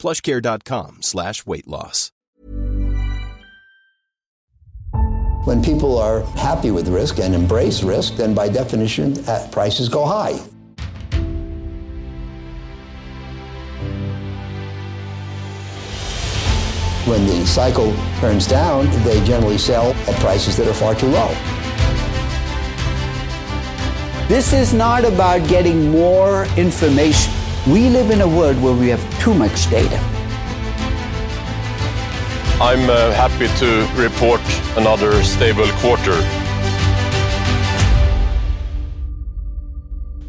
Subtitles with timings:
[0.00, 2.10] plushcare.com slash weight loss.
[5.44, 10.04] When people are happy with risk and embrace risk, then by definition, uh, prices go
[10.04, 10.34] high.
[17.06, 21.28] When the cycle turns down, they generally sell at prices that are far too low.
[24.28, 27.39] This is not about getting more information.
[27.74, 30.00] We live in a world where we have too much data.
[32.60, 33.66] I'm uh, happy to
[34.02, 34.40] report
[34.76, 36.14] another stable quarter.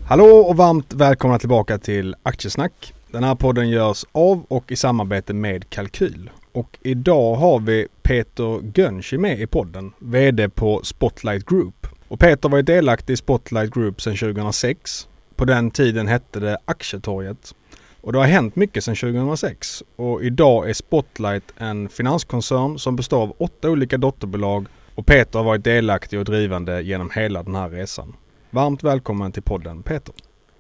[0.08, 2.94] Hallå och varmt välkomna tillbaka till Aktiesnack.
[3.12, 6.30] Den här podden görs av och i samarbete med Kalkyl.
[6.52, 11.88] Och idag har vi Peter Gönchi med i podden, VD på Spotlight Group.
[12.08, 15.08] Och Peter var ju delaktig i Spotlight Group sedan 2006.
[15.42, 17.56] På den tiden hette det Aktietorget.
[18.02, 23.22] Och det har hänt mycket sedan 2006 och idag är Spotlight en finanskoncern som består
[23.22, 27.70] av åtta olika dotterbolag och Peter har varit delaktig och drivande genom hela den här
[27.70, 28.16] resan.
[28.50, 30.16] Varmt välkommen till podden Peter.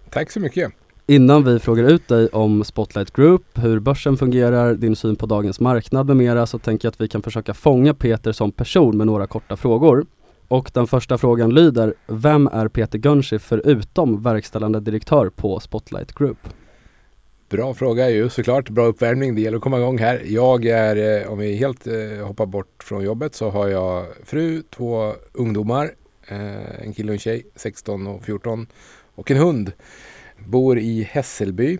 [0.10, 0.72] Tack så mycket.
[1.08, 5.60] Innan vi frågar ut dig om Spotlight Group, hur börsen fungerar, din syn på dagens
[5.60, 9.08] marknad med mera så tänker jag att vi kan försöka fånga Peter som person med
[9.08, 10.06] några korta frågor.
[10.52, 16.38] Och den första frågan lyder, vem är Peter Gunschi förutom verkställande direktör på Spotlight Group?
[17.50, 18.70] Bra fråga ju såklart.
[18.70, 19.36] Bra uppvärmning.
[19.36, 20.22] Det gäller att komma igång här.
[20.26, 24.62] Jag är, eh, om vi helt eh, hoppar bort från jobbet så har jag fru,
[24.62, 25.92] två ungdomar,
[26.28, 28.68] eh, en kille och en tjej, 16 och 14
[29.16, 29.72] och en hund.
[30.38, 31.78] Bor i Hässelby.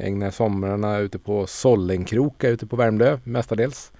[0.00, 3.92] Ägnar somrarna ute på Sollenkroka ute på Värmdö mestadels.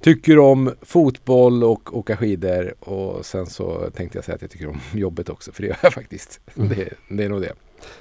[0.00, 4.68] Tycker om fotboll och åka skidor och sen så tänkte jag säga att jag tycker
[4.68, 6.40] om jobbet också för det gör jag faktiskt.
[6.56, 6.68] Mm.
[6.68, 7.52] Det, det är nog det.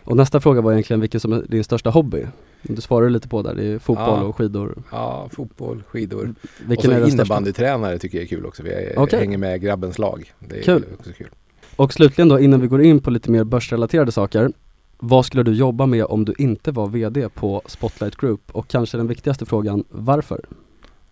[0.03, 2.25] Och nästa fråga var egentligen vilken som är din största hobby?
[2.61, 4.21] Du svarade lite på där, det är fotboll Ja.
[4.23, 4.83] och skidor.
[4.91, 6.33] Ja, fotboll, skidor.
[6.67, 8.63] Vilken och så innebandytränare tycker jag är kul också.
[8.63, 9.19] Vi Okej.
[9.19, 10.33] hänger med grabbens lag.
[10.39, 10.85] Det är Kul.
[10.99, 11.29] också kul.
[11.75, 14.51] Och slutligen då innan vi går in på lite mer börsrelaterade saker.
[14.97, 18.41] Vad skulle du jobba med om du inte var VD på Spotlight Group?
[18.51, 20.45] Och kanske den viktigaste frågan, varför?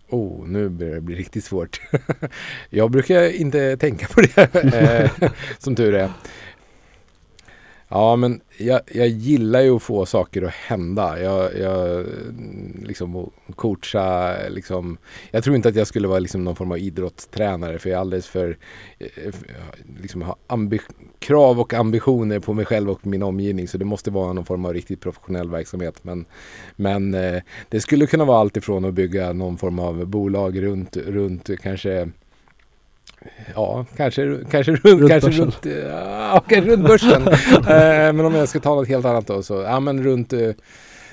[0.09, 1.81] Oh, nu börjar det bli riktigt svårt.
[2.69, 4.55] jag brukar inte tänka på det,
[5.21, 6.11] eh, som tur är.
[7.89, 11.21] Ja, men jag, jag gillar ju att få saker att hända.
[11.21, 12.05] Jag, jag
[12.83, 14.97] liksom coacha, liksom.
[15.31, 18.01] Jag tror inte att jag skulle vara liksom någon form av idrottstränare för jag är
[18.01, 18.57] alldeles för,
[18.99, 19.33] eh,
[20.01, 20.81] liksom har ambi-
[21.19, 23.67] krav och ambitioner på mig själv och min omgivning.
[23.67, 26.03] Så det måste vara någon form av riktigt professionell verksamhet.
[26.03, 26.25] Men,
[26.75, 30.97] men eh, det skulle kunna vara allt ifrån att bygga någon form av bolag runt,
[30.97, 32.09] runt kanske
[33.55, 37.27] Ja, kanske, kanske runt, Runt kanske runt, ja, kanske runt börsen.
[37.53, 40.51] eh, men om jag ska ta något helt annat då så, ja men runt, eh,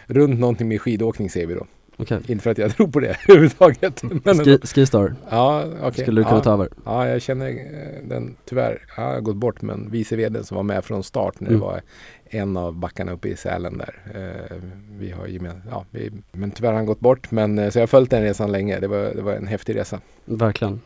[0.07, 1.67] runt någonting med skidåkning säger vi då.
[1.97, 4.03] Okej, Inte för att jag tror på det överhuvudtaget.
[4.25, 6.03] Men Ski, Skistar, ja, okej.
[6.03, 6.69] skulle du kunna ja, ta över?
[6.85, 8.83] Ja, jag känner eh, den tyvärr.
[8.97, 11.61] Ja, jag har gått bort men vice vd som var med från start när Mm.
[11.61, 11.81] det var
[12.27, 13.95] en av backarna uppe i Sälen där.
[14.15, 14.57] Eh,
[14.99, 17.31] vi har gemen, ja, vi, men tyvärr har han gått bort.
[17.31, 18.81] Men eh, så jag har följt den resan länge.
[18.81, 20.01] Det var, det var en häftig resa.
[20.25, 20.81] Verkligen.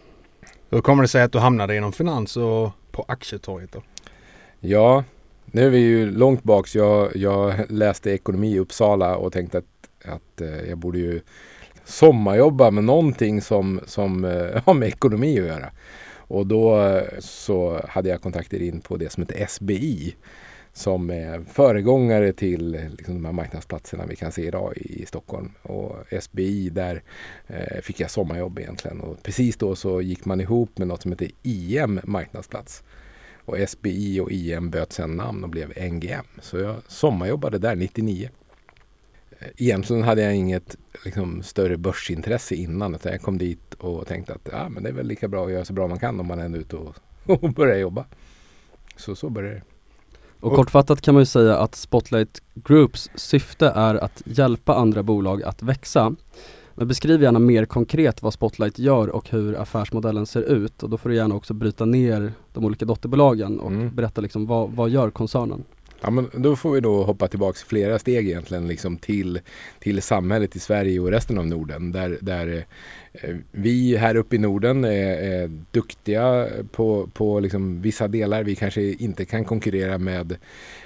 [0.71, 3.83] Hur kommer det sig att du hamnade inom finans och på Aktietorget då?
[4.61, 5.05] Ja,
[5.47, 6.69] nu är vi ju långt bak.
[6.69, 9.65] Så jag, jag läste ekonomi i Uppsala och tänkte att,
[10.05, 11.21] att eh, jag borde ju
[11.85, 15.71] sommarjobba med någonting som, som eh, har med ekonomi att göra.
[16.17, 20.15] Och då eh, så hade jag kontakter in på det som heter SBI
[20.79, 25.07] som är föregångare till eh, liksom, de här marknadsplatserna vi kan se idag i, i
[25.07, 25.51] Stockholm.
[25.63, 27.03] Och SBI, där
[27.47, 29.01] eh, fick jag sommarjobb egentligen.
[29.01, 32.83] Och precis då så gick man ihop med något som heter IM marknadsplats.
[33.45, 36.25] Och SBI och IM böt sen namn och blev NGM.
[36.41, 38.31] Så jag sommarjobbade där 99.
[39.57, 42.95] Egentligen hade jag inget liksom, större börsintresse innan.
[42.95, 45.53] Utan jag kom dit och tänkte att ja, men det är väl lika bra att
[45.53, 46.97] göra så bra man kan om man är ute och,
[47.27, 48.05] och börjar jobba.
[48.97, 49.63] Så så började det.
[50.41, 55.43] Och kortfattat kan man ju säga att Spotlight Groups syfte är att hjälpa andra bolag
[55.43, 56.15] att växa.
[56.75, 60.99] Men beskriv gärna mer konkret vad Spotlight gör och hur affärsmodellen ser ut och då
[60.99, 63.95] får du gärna också bryta ner de olika dotterbolagen och Mm.
[63.95, 65.65] berätta liksom vad, vad gör koncernen?
[66.01, 69.41] Ja, men då får vi då hoppa tillbaka flera steg egentligen liksom till,
[69.79, 71.93] till samhället i Sverige och resten av Norden.
[71.93, 72.65] Där, där
[73.13, 78.45] eh, vi här uppe i Norden är, är duktiga på, på liksom vissa delar.
[78.45, 80.37] Vi kanske inte kan konkurrera med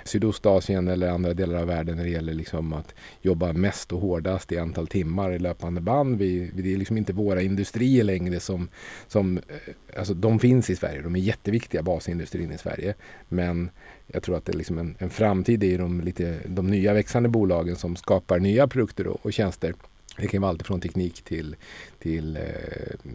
[0.05, 4.53] Sydostasien eller andra delar av världen när det gäller liksom att jobba mest och hårdast
[4.53, 6.19] i antal timmar i löpande band.
[6.19, 8.69] Vi, det är liksom inte våra industrier längre som,
[9.07, 11.03] som eh, alltså de finns i Sverige.
[11.03, 12.95] De är jätteviktiga, basindustrin i Sverige.
[13.29, 13.71] Men
[14.13, 17.29] jag tror att det är liksom en, en framtid i de, lite, de nya växande
[17.29, 19.75] bolagen som skapar nya produkter och, och tjänster.
[20.17, 21.57] Det kan vara allt från teknik till,
[21.99, 22.43] till eh,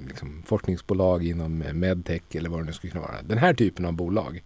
[0.07, 3.21] liksom forskningsbolag inom medtech eller vad det nu skulle kunna vara.
[3.21, 4.43] Den här typen av bolag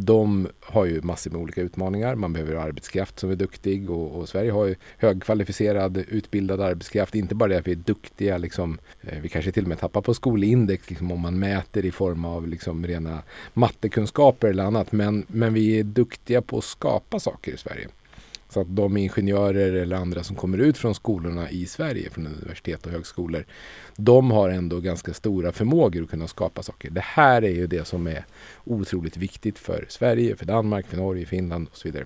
[0.00, 2.14] de har ju massor med olika utmaningar.
[2.14, 7.14] Man behöver arbetskraft som är duktig och, och, Sverige har ju högkvalificerad utbildad arbetskraft.
[7.14, 10.00] Inte bara det att vi är duktiga, liksom, eh, vi kanske till och med tappar
[10.00, 13.22] på skolindex liksom, om man mäter i form av liksom, rena
[13.54, 14.92] mattekunskaper eller annat.
[14.92, 17.88] Men, men vi är duktiga på att skapa saker i Sverige.
[18.48, 22.86] Så att de ingenjörer eller andra som kommer ut från skolorna i Sverige, från universitet
[22.86, 23.44] och högskolor,
[23.96, 26.90] de har ändå ganska stora förmågor att kunna skapa saker.
[26.90, 28.24] Det här är ju det som är
[28.64, 32.04] otroligt viktigt för Sverige, för Danmark, för Norge, Finland och så vidare.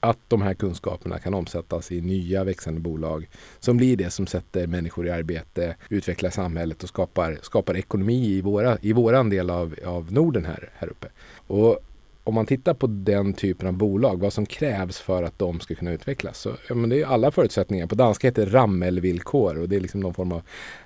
[0.00, 4.66] Att de här kunskaperna kan omsättas i nya växande bolag som blir det som sätter
[4.66, 9.74] människor i arbete, utvecklar samhället och skapar, skapar ekonomi i, våra, i våran del av,
[9.86, 11.08] av Norden här, här uppe.
[11.46, 11.80] Och
[12.28, 15.74] om man tittar på den typen av bolag, vad som krävs för att de ska
[15.74, 16.38] kunna utvecklas.
[16.38, 17.86] Så, ja, men det är alla förutsättningar.
[17.86, 20.42] På danska heter det rammelvillkor och det är liksom någon form av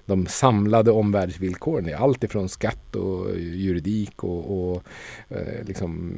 [0.07, 1.85] de samlade omvärldsvillkoren.
[1.85, 4.83] Det är allt ifrån skatt och juridik och, och
[5.29, 6.15] eh, liksom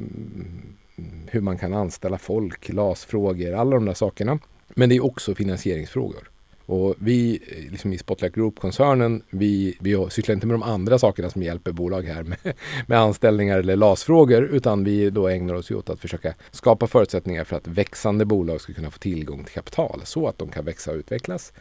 [1.27, 4.39] hur man kan anställa folk, LAS-frågor, alla de där sakerna.
[4.69, 6.29] Men det är också finansieringsfrågor.
[6.65, 7.39] Och vi
[7.71, 12.01] liksom i Spotlight Group-koncernen, vi, vi sysslar inte med de andra sakerna som hjälper bolag
[12.01, 12.37] här med,
[12.87, 17.55] med anställningar eller LAS-frågor, utan vi då ägnar oss åt att försöka skapa förutsättningar för
[17.55, 20.97] att växande bolag ska kunna få tillgång till kapital så att de kan växa och
[20.97, 21.53] utvecklas.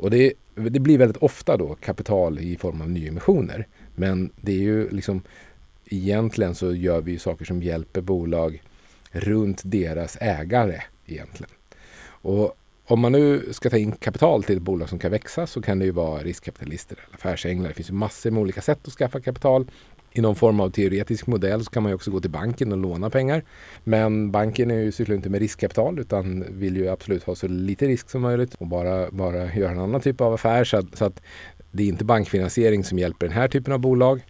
[0.00, 3.66] Och det, det blir väldigt ofta då kapital i form av nyemissioner.
[3.94, 5.22] Men det är ju liksom
[5.84, 8.62] egentligen så gör vi saker som hjälper bolag
[9.10, 11.50] runt deras ägare egentligen.
[12.02, 12.56] Och
[12.90, 15.78] om man nu ska ta in kapital till ett bolag som kan växa så kan
[15.78, 17.68] det ju vara riskkapitalister eller affärsänglar.
[17.68, 19.66] Det finns ju massor med olika sätt att skaffa kapital.
[20.12, 22.78] I någon form av teoretisk modell så kan man ju också gå till banken och
[22.78, 23.42] låna pengar.
[23.84, 27.86] Men banken är ju sysslar inte med riskkapital utan vill ju absolut ha så lite
[27.86, 30.64] risk som möjligt och bara, bara göra en annan typ av affär.
[30.64, 31.22] Så att, så att
[31.70, 34.20] det är inte bankfinansiering som hjälper den här typen av bolag.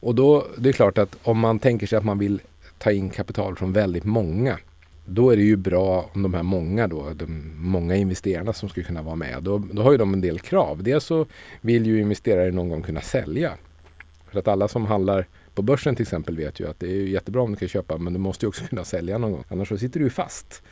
[0.00, 2.40] Och då, det är klart att om man tänker sig att man vill
[2.78, 4.58] ta in kapital från väldigt många
[5.06, 8.86] då är det ju bra om de här många då, de många investerarna som skulle
[8.86, 10.82] kunna vara med, då, då har ju de en del krav.
[10.82, 11.26] Dels så
[11.60, 13.52] vill ju investerare någon gång kunna sälja.
[14.30, 17.42] För att alla som handlar på börsen till exempel vet ju att det är jättebra
[17.42, 19.44] om du kan köpa men du måste ju också kunna sälja någon gång.
[19.48, 20.62] Annars så sitter du ju fast.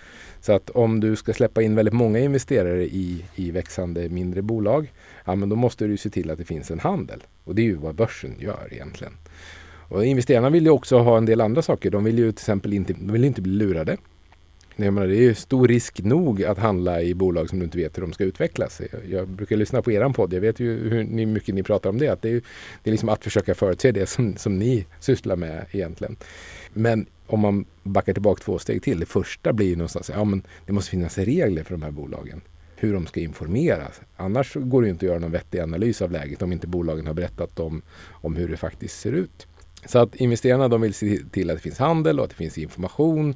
[0.41, 4.93] Så att om du ska släppa in väldigt många investerare i, i växande mindre bolag,
[5.25, 7.23] ja men då måste du se till att det finns en handel.
[7.45, 9.13] Och det är ju vad börsen gör egentligen.
[9.89, 11.91] Och investerarna vill ju också ha en del andra saker.
[11.91, 13.97] De vill ju till exempel inte, de vill inte bli lurade.
[14.77, 17.79] Jag menar, det är ju stor risk nog att handla i bolag som du inte
[17.79, 18.81] vet hur de ska utvecklas.
[18.93, 20.33] Jag, jag brukar lyssna på er podd.
[20.33, 22.09] Jag vet ju hur ni, mycket ni pratar om det.
[22.09, 22.43] Att det, är,
[22.83, 26.17] det är liksom att försöka förutse det som, som ni sysslar med egentligen.
[26.73, 29.01] Men om man backar tillbaka två steg till.
[29.01, 32.41] Det första blir ju någonstans, ja men det måste finnas regler för de här bolagen.
[32.77, 34.01] Hur de ska informeras.
[34.17, 37.07] Annars går det ju inte att göra någon vettig analys av läget om inte bolagen
[37.07, 39.47] har berättat om, om hur det faktiskt ser ut.
[39.87, 42.59] Så att investerarna de vill se till att det finns handel och att det finns
[42.59, 43.35] information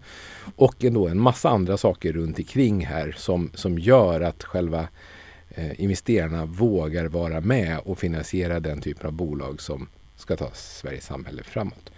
[0.56, 4.88] och ändå en massa andra saker runt omkring här som, som gör att själva
[5.48, 11.04] eh, investerarna vågar vara med och finansiera den typen av bolag som ska ta Sveriges
[11.06, 11.90] samhälle framåt.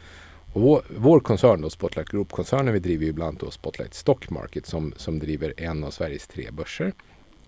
[0.53, 4.67] Och vår, vår koncern, då, Spotlight Group-koncernen, vi driver ju bland annat Spotlight Stock Market
[4.67, 6.93] som, som driver en av Sveriges tre börser.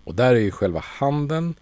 [0.04, 1.54] Och där är ju själva handeln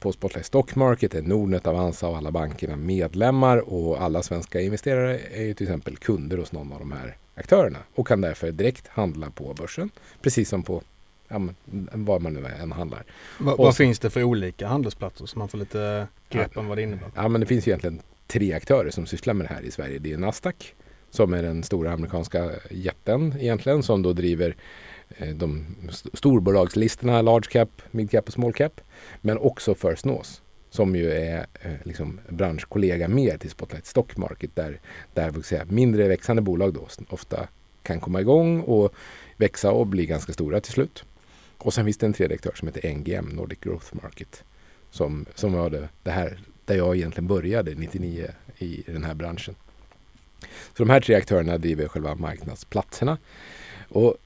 [0.00, 5.18] på Spotlight Stock Market är Nordnet, Avanza och alla bankerna medlemmar och alla svenska investerare
[5.18, 8.88] är ju till exempel kunder hos någon av de här aktörerna och kan därför direkt
[8.88, 9.90] handla på börsen.
[10.22, 10.82] Precis som på
[11.28, 11.48] ja,
[11.92, 13.04] var man nu än handlar.
[13.38, 16.82] Va, vad finns det för olika handelsplatser så man får lite grepp om vad det
[16.82, 17.10] innebär?
[17.14, 19.98] Ja men det finns egentligen tre aktörer som sysslar med det här i Sverige.
[19.98, 20.74] Det är Nasdaq
[21.10, 24.56] som är den stora amerikanska jätten egentligen som då driver
[25.16, 25.66] Eh, de
[26.14, 28.80] storbolagslistorna, large cap, mid cap och small cap.
[29.20, 30.30] Men också First North
[30.70, 34.80] som ju är eh, liksom branschkollega mer till Spotlight Stock Market där,
[35.14, 37.48] där säga, mindre växande bolag då ofta
[37.82, 38.94] kan komma igång och
[39.36, 41.04] växa och bli ganska stora till slut.
[41.58, 44.44] Och sen finns det en tredje aktör som heter NGM, Nordic Growth Market,
[44.90, 49.54] som, som var det, det här där jag egentligen började 99 i den här branschen.
[50.76, 53.18] Så de här tre aktörerna driver själva marknadsplatserna.
[53.88, 54.16] Och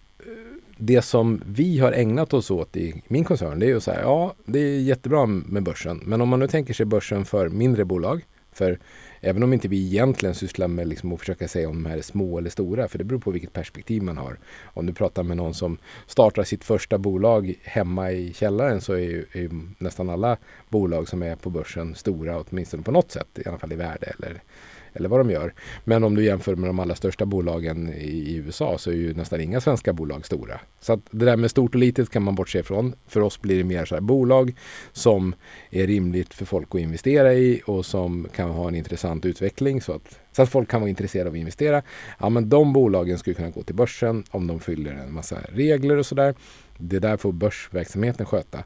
[0.77, 4.01] det som vi har ägnat oss åt i min koncern det är ju så här,
[4.01, 6.01] ja det är jättebra med börsen.
[6.05, 8.25] Men om man nu tänker sig börsen för mindre bolag.
[8.53, 8.79] För
[9.21, 12.03] även om inte vi egentligen sysslar med liksom att försöka säga om de här är
[12.03, 12.89] små eller stora.
[12.89, 14.39] För det beror på vilket perspektiv man har.
[14.65, 18.99] Om du pratar med någon som startar sitt första bolag hemma i källaren så är
[18.99, 20.37] ju, är ju nästan alla
[20.69, 23.29] bolag som är på börsen stora åtminstone på något sätt.
[23.45, 24.43] I alla fall i värde eller
[24.95, 25.55] eller vad de gör.
[25.85, 29.15] Men om du jämför med de allra största bolagen i, i USA så är ju
[29.15, 30.61] nästan inga svenska bolag stora.
[30.81, 32.95] Så att det där med stort och litet kan man bortse ifrån.
[33.07, 34.55] För oss blir det mer så här bolag
[34.93, 35.35] som
[35.71, 39.93] är rimligt för folk att investera i och som kan ha en intressant utveckling så
[39.93, 41.83] att, så att folk kan vara intresserade av att investera.
[42.21, 45.97] Ja, men de bolagen skulle kunna gå till börsen om de fyller en massa regler
[45.97, 46.35] och sådär.
[46.79, 48.65] Det där får börsverksamheten sköta.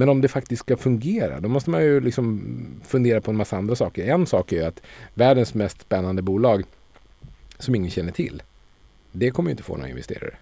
[0.00, 2.42] Men om det faktiskt ska fungera, då måste man ju liksom
[2.84, 4.04] fundera på en massa andra saker.
[4.04, 4.82] En sak är ju att
[5.14, 6.64] världens mest spännande bolag
[7.58, 8.42] som ingen känner till,
[9.12, 10.34] det kommer ju inte få några investerare.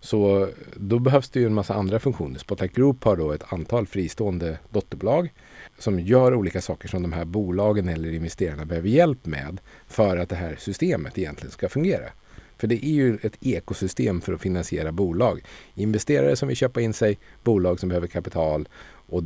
[0.00, 2.38] Så då behövs det ju en massa andra funktioner.
[2.38, 5.32] Spotlight Group har då ett antal fristående dotterbolag
[5.78, 10.28] som gör olika saker som de här bolagen eller investerarna behöver hjälp med för att
[10.28, 12.10] det här systemet egentligen ska fungera.
[12.58, 15.42] För det är ju ett ekosystem för att finansiera bolag.
[15.74, 18.68] Investerare som vill köpa in sig, bolag som behöver kapital
[19.08, 19.24] och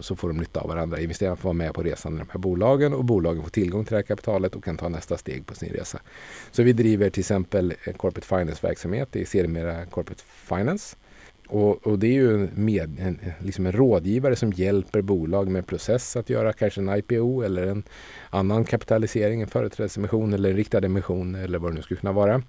[0.00, 1.00] så får de nytta av varandra.
[1.00, 3.92] Investerarna får vara med på resan i de här bolagen och bolagen får tillgång till
[3.92, 6.00] det här kapitalet och kan ta nästa steg på sin resa.
[6.50, 10.96] Så vi driver till exempel Corporate Finance-verksamhet, i sedermera Corporate Finance.
[11.48, 16.16] Och, och, det är ju med, en, liksom en rådgivare som hjälper bolag med process
[16.16, 17.82] att göra kanske en IPO eller en
[18.30, 22.42] annan kapitalisering, en företrädesemission eller en riktad emission eller vad det nu skulle kunna vara.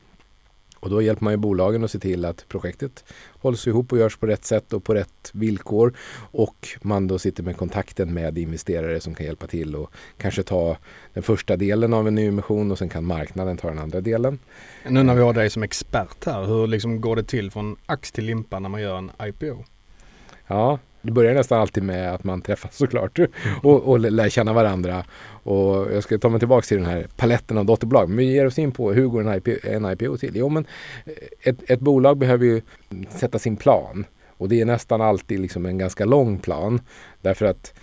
[0.79, 3.03] Och då hjälper man ju bolagen att se till att projektet
[3.39, 5.93] hålls ihop och görs på rätt sätt och på rätt villkor.
[6.31, 10.77] Och man då sitter med kontakten med investerare som kan hjälpa till och kanske ta
[11.13, 14.39] den första delen av en nyemission och sen kan marknaden ta den andra delen.
[14.89, 18.11] Nu när vi har dig som expert här, hur liksom går det till från ax
[18.11, 19.63] till limpa när man gör en IPO?
[20.47, 23.19] Ja, det börjar nästan alltid med att man träffas såklart
[23.63, 25.05] och, och lär känna varandra.
[25.43, 28.09] Och jag ska ta mig tillbaka till den här paletten av dotterbolag.
[28.09, 30.31] Men vi ger oss in på hur går en IPO, en IPO till?
[30.35, 30.65] Jo, men
[31.41, 32.61] ett, ett bolag behöver ju
[33.09, 34.05] sätta sin plan.
[34.37, 36.81] Och det är nästan alltid liksom en ganska lång plan.
[37.21, 37.73] Därför att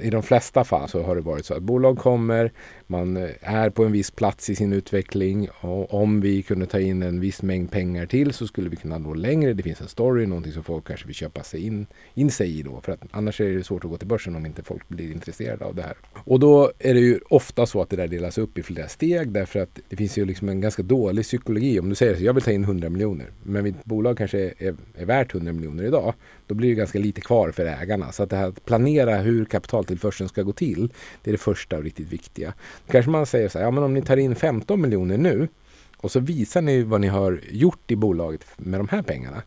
[0.00, 2.52] i de flesta fall så har det varit så att bolag kommer,
[2.86, 6.80] man eh, är på en viss plats i sin utveckling och om vi kunde ta
[6.80, 9.52] in en viss mängd pengar till så skulle vi kunna nå längre.
[9.52, 12.62] Det finns en story, någonting som folk kanske vill köpa sig in, in sig i
[12.62, 12.80] då.
[12.80, 15.64] För att annars är det svårt att gå till börsen om inte folk blir intresserade
[15.64, 15.96] av det här.
[16.14, 19.32] Och då är det ju ofta så att det där delas upp i flera steg
[19.32, 21.80] därför att det finns ju liksom en ganska dålig psykologi.
[21.80, 24.74] Om du säger att jag vill ta in 100 miljoner men mitt bolag kanske är,
[24.94, 26.14] är värt 100 miljoner idag.
[26.46, 28.12] Då blir det ganska lite kvar för ägarna.
[28.12, 31.76] Så att det här att planera hur kapitaltillförseln ska gå till, det är det första
[31.76, 32.54] och riktigt viktiga
[32.90, 35.48] kanske man säger så här, ja men om ni tar in 15 miljoner nu
[35.96, 39.42] och så visar ni vad ni har gjort i bolaget med de här pengarna.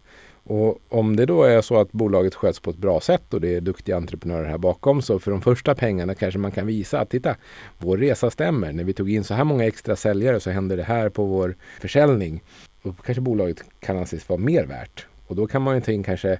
[0.47, 3.55] Och om det då är så att bolaget sköts på ett bra sätt och det
[3.55, 7.09] är duktiga entreprenörer här bakom så för de första pengarna kanske man kan visa att
[7.09, 7.35] titta,
[7.77, 8.71] vår resa stämmer.
[8.71, 11.55] När vi tog in så här många extra säljare så hände det här på vår
[11.79, 12.43] försäljning.
[12.81, 15.05] Och kanske bolaget kan anses vara mer värt.
[15.27, 16.39] Och då kan man ju ta in kanske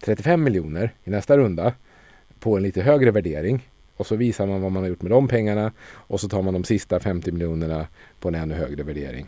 [0.00, 1.72] 35 miljoner i nästa runda
[2.40, 3.68] på en lite högre värdering
[4.02, 6.54] och så visar man vad man har gjort med de pengarna och så tar man
[6.54, 7.86] de sista 50 miljonerna
[8.20, 9.26] på en ännu högre värdering.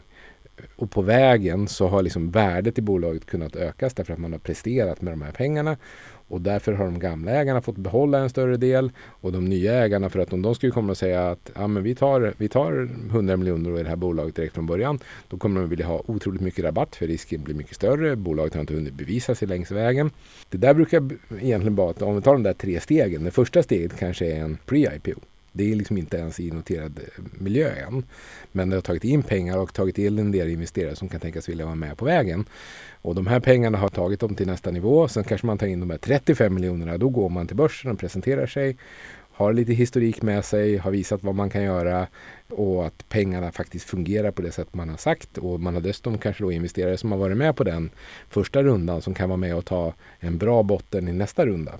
[0.77, 4.39] Och på vägen så har liksom värdet i bolaget kunnat ökas därför att man har
[4.39, 5.77] presterat med de här pengarna.
[6.29, 10.11] Och därför har de gamla ägarna fått behålla en större del och de nya ägarna
[10.11, 12.91] för att om de skulle komma och säga att ja, men vi, tar, vi tar
[13.11, 14.99] 100 miljoner i det här bolaget direkt från början.
[15.29, 18.17] Då kommer de vilja ha otroligt mycket rabatt för risken blir mycket större.
[18.17, 20.11] Bolaget har inte hunnit bevisa sig längs vägen.
[20.49, 23.25] Det där brukar egentligen vara att om vi tar de där tre stegen.
[23.25, 25.21] Det första steget kanske är en pre-IPO.
[25.57, 28.05] Det är liksom inte ens i noterad eh, miljö än.
[28.53, 31.49] Men det har tagit in pengar och tagit in en del investerare som kan tänkas
[31.49, 32.45] vilja vara med på vägen.
[33.03, 35.09] Och de här pengarna har tagit dem till nästa nivå.
[35.09, 36.99] Sen kanske man tar in de här 35 miljonerna.
[36.99, 38.77] Då går man till börsen och presenterar sig.
[39.33, 42.07] Har lite historik med sig, har visat vad man kan göra
[42.49, 45.39] och att pengarna faktiskt fungerar på det sätt man har sagt.
[45.39, 47.91] Och man har dessutom kanske då investerare som har varit med på den
[48.29, 51.73] första rundan som kan vara med och ta en bra botten i nästa runda.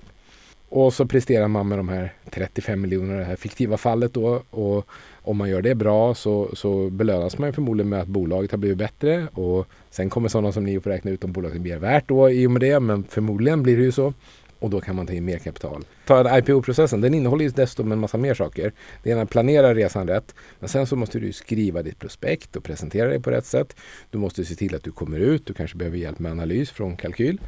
[0.69, 4.43] Och så presterar man med de här 35 miljonerna det här fiktiva fallet då.
[4.49, 4.87] Och
[5.21, 8.77] om man gör det bra så, så belönas man förmodligen med att bolaget har blivit
[8.77, 9.27] bättre.
[9.33, 12.29] Och sen kommer sådana som ni att få räkna ut om bolaget blir värt då
[12.29, 12.79] i och med det.
[12.79, 14.13] Men förmodligen blir det ju så.
[14.59, 15.83] Och då kan man ta in mer kapital.
[16.05, 18.73] Ta IPO-processen, den innehåller ju dessutom en massa mer saker.
[19.03, 20.35] Det ena är att planera resan rätt.
[20.59, 23.75] Men sen så måste du skriva ditt prospekt och presentera det på rätt sätt.
[24.09, 25.45] Du måste se till att du kommer ut.
[25.45, 27.39] Du kanske behöver hjälp med analys från kalkyl.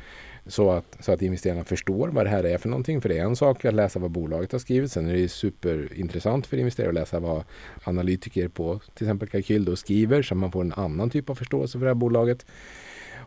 [0.47, 3.01] Så att, så att investerarna förstår vad det här är för någonting.
[3.01, 4.91] För det är en sak att läsa vad bolaget har skrivit.
[4.91, 7.43] Sen är det superintressant för investerare att läsa vad
[7.83, 11.35] analytiker på till exempel Kalkyl då skriver så att man får en annan typ av
[11.35, 12.45] förståelse för det här bolaget.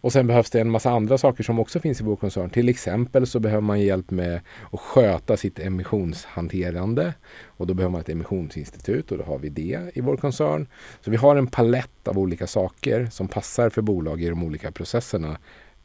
[0.03, 2.51] Och sen behövs det en massa andra saker som också finns i vår koncern.
[2.51, 4.41] Till exempel så behöver man hjälp med
[4.73, 7.15] att sköta sitt emissionshanterande.
[7.45, 10.67] Och då behöver man ett emissionsinstitut och då har vi det i vår koncern.
[11.01, 14.73] Så vi har en palett av olika saker som passar för bolag i de olika
[14.73, 15.39] processerna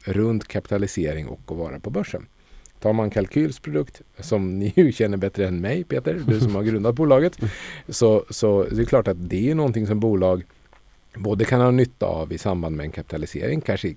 [0.06, 2.26] runt kapitalisering och att vara på börsen.
[2.80, 6.62] Tar man Kalkyls produkt, som ni ju känner bättre än mig Peter, du som har
[6.62, 7.38] grundat bolaget,
[7.88, 10.44] så, så det är klart att det är någonting som bolag
[11.14, 13.94] både kan ha nytta av i samband med en kapitalisering, kanske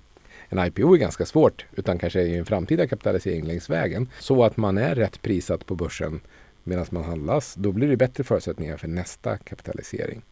[0.48, 4.08] en IPO är ganska svårt, utan kanske i en framtida kapitalisering längs vägen.
[4.18, 6.20] Så att man är rätt prissatt på börsen
[6.64, 7.54] medan man handlas.
[7.54, 10.22] Då blir det bättre förutsättningar för nästa kapitalisering.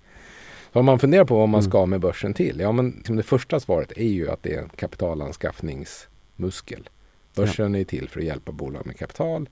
[0.73, 2.61] Om man funderar på vad man ska med börsen till?
[2.61, 6.89] Ja, men liksom det första svaret är ju att det är en kapitalanskaffningsmuskel.
[7.35, 9.49] Börsen är till för att hjälpa bolag med kapital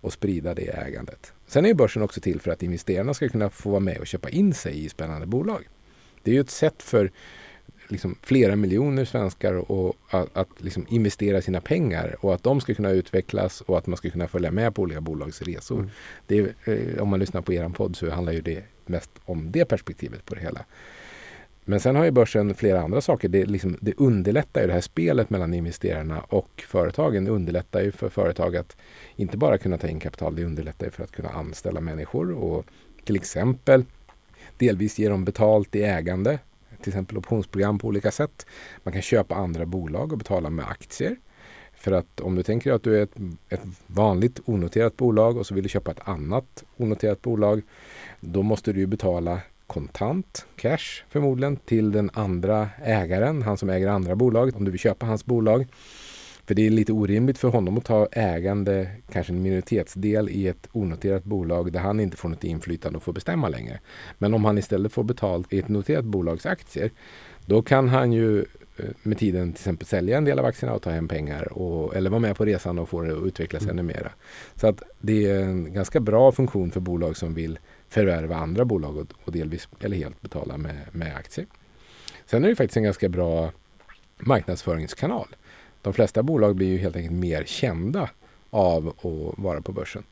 [0.00, 1.32] och sprida det ägandet.
[1.46, 4.30] Sen är börsen också till för att investerarna ska kunna få vara med och köpa
[4.30, 5.68] in sig i spännande bolag.
[6.22, 7.10] Det är ju ett sätt för
[7.88, 12.74] liksom flera miljoner svenskar och att, att liksom investera sina pengar och att de ska
[12.74, 15.78] kunna utvecklas och att man ska kunna följa med på olika bolags resor.
[15.78, 15.90] Mm.
[16.26, 19.52] Det är, eh, om man lyssnar på er podd så handlar ju det mest om
[19.52, 20.64] det perspektivet på det hela.
[21.64, 23.28] Men sen har ju börsen flera andra saker.
[23.28, 27.24] Det, liksom, det underlättar ju det här spelet mellan investerarna och företagen.
[27.24, 28.76] Det underlättar ju för företag att
[29.16, 32.64] inte bara kunna ta in kapital, det underlättar ju för att kunna anställa människor och
[33.04, 33.84] till exempel
[34.58, 36.38] delvis ge dem betalt i ägande
[36.80, 38.46] till exempel optionsprogram på olika sätt.
[38.82, 41.16] Man kan köpa andra bolag och betala med aktier.
[41.80, 43.16] För att om du tänker att du är ett,
[43.48, 47.62] ett, vanligt onoterat bolag och så vill du köpa ett annat onoterat bolag.
[48.20, 54.16] Då måste du betala kontant, cash förmodligen, till den andra ägaren, han som äger andra
[54.16, 54.56] bolaget.
[54.56, 55.66] om du vill köpa hans bolag.
[56.46, 60.68] För det är lite orimligt för honom att ta ägande, kanske en minoritetsdel i ett
[60.72, 63.80] onoterat bolag där han inte får något inflytande och får bestämma längre.
[64.18, 66.90] Men om han istället får betalt i ett noterat bolags aktier,
[67.46, 68.44] då kan han ju
[69.02, 72.10] med tiden till exempel sälja en del av aktierna och ta hem pengar och, eller
[72.10, 73.78] vara med på resan och få det att utvecklas mm.
[73.78, 74.12] ännu mera.
[74.54, 77.58] Så att det är en ganska bra funktion för bolag som vill
[77.88, 81.46] förvärva andra bolag och, och delvis eller helt betala med, med aktier.
[82.26, 83.52] Sen är det faktiskt en ganska bra
[84.18, 85.28] marknadsföringskanal.
[85.82, 88.10] De flesta bolag blir ju helt enkelt mer kända
[88.50, 90.02] av att vara på börsen.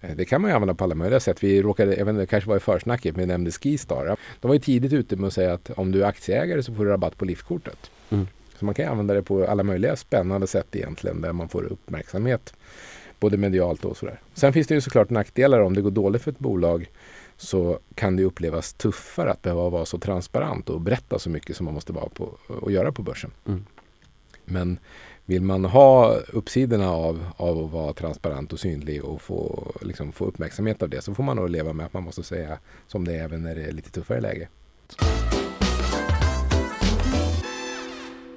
[0.00, 1.44] Eh, det kan man ju använda på alla möjliga sätt.
[1.44, 4.16] Vi råkade, jag vet inte, det kanske var i försnacket, men nämnde Skistar.
[4.40, 6.84] De var ju tidigt ute med att säga att om du är aktieägare så får
[6.84, 7.90] du rabatt på liftkortet.
[8.12, 8.26] Mm.
[8.58, 12.54] Så man kan använda det på alla möjliga spännande sätt egentligen där man får uppmärksamhet
[13.20, 14.20] både medialt och sådär.
[14.34, 16.90] Sen finns det ju såklart nackdelar om det går dåligt för ett bolag
[17.36, 21.64] så kan det upplevas tuffare att behöva vara så transparent och berätta så mycket som
[21.64, 23.30] man måste vara på och göra på börsen.
[23.46, 23.64] Mm.
[24.44, 24.78] Men
[25.24, 30.24] vill man ha uppsidorna av, av att vara transparent och synlig och få, liksom, få
[30.24, 33.14] uppmärksamhet av det så får man nog leva med att man måste säga som det
[33.14, 34.48] är även när det är lite tuffare läge.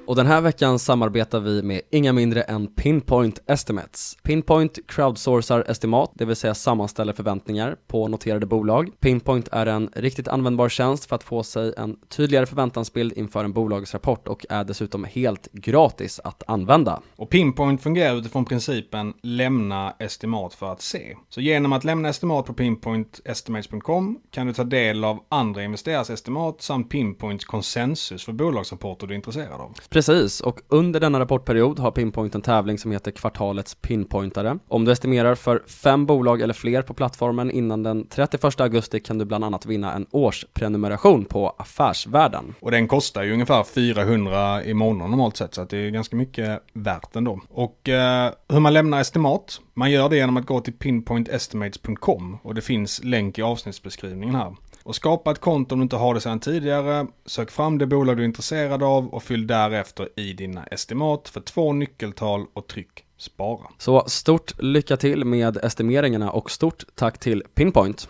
[0.07, 4.17] Och den här veckan samarbetar vi med inga mindre än Pinpoint Estimates.
[4.23, 8.91] Pinpoint crowdsourcar estimat, det vill säga sammanställer förväntningar på noterade bolag.
[8.99, 13.53] Pinpoint är en riktigt användbar tjänst för att få sig en tydligare förväntansbild inför en
[13.53, 17.01] bolagsrapport och är dessutom helt gratis att använda.
[17.15, 21.15] Och Pinpoint fungerar utifrån principen lämna estimat för att se.
[21.29, 26.61] Så genom att lämna estimat på pinpointestimates.com kan du ta del av andra investerares estimat
[26.61, 29.73] samt Pinpoints konsensus för bolagsrapporter du är intresserad av.
[29.95, 34.59] Precis, och under denna rapportperiod har Pinpoint en tävling som heter Kvartalets Pinpointare.
[34.67, 39.17] Om du estimerar för fem bolag eller fler på plattformen innan den 31 augusti kan
[39.17, 42.55] du bland annat vinna en årsprenumeration på Affärsvärlden.
[42.59, 46.15] Och den kostar ju ungefär 400 i månaden normalt sett, så att det är ganska
[46.15, 47.41] mycket värt ändå.
[47.49, 52.55] Och eh, hur man lämnar estimat, man gör det genom att gå till pinpointestimates.com och
[52.55, 54.55] det finns länk i avsnittsbeskrivningen här.
[54.85, 57.07] Och skapa ett konto om du inte har det sedan tidigare.
[57.25, 61.41] Sök fram det bolag du är intresserad av och fyll därefter i dina estimat för
[61.41, 63.67] två nyckeltal och tryck spara.
[63.77, 68.09] Så stort lycka till med estimeringarna och stort tack till Pinpoint.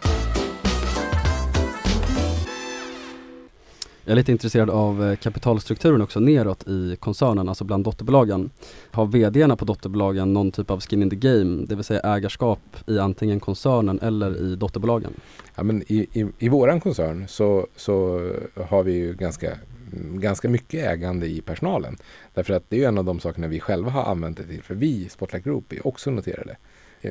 [4.08, 8.50] Jag är lite intresserad av eh, kapitalstrukturen också neråt i koncernen, alltså bland dotterbolagen.
[8.92, 12.60] Har vdarna på dotterbolagen någon typ av skin in the game, det vill säga ägarskap
[12.88, 15.14] i antingen koncernen eller i dotterbolagen?
[15.56, 18.30] Ja, men i, i, i våran koncern så, så
[18.70, 19.58] har vi ju ganska
[20.14, 21.98] ganska mycket ägande i personalen.
[22.34, 24.64] Därför att det är en av de sakerna vi själva har använt det till.
[24.64, 26.58] För vi, Spotlight Group, är också noterade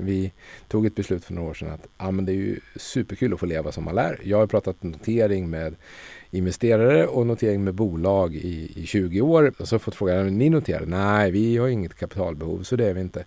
[0.00, 0.33] vi
[0.68, 3.40] tog ett beslut för några år sedan att ah, men det är ju superkul att
[3.40, 4.20] få leva som man lär.
[4.24, 5.76] Jag har pratat notering med
[6.35, 9.53] investerare och notering med bolag i, i 20 år.
[9.59, 10.87] Och så har fått frågan, ni noterar?
[10.87, 13.25] Nej, vi har inget kapitalbehov så det är vi inte.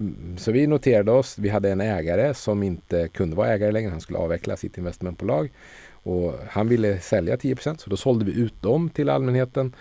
[0.00, 1.38] Mm, så vi noterade oss.
[1.38, 3.90] Vi hade en ägare som inte kunde vara ägare längre.
[3.90, 5.50] Han skulle avveckla sitt investmentbolag.
[6.02, 9.72] Och han ville sälja 10% så då sålde vi ut dem till allmänheten.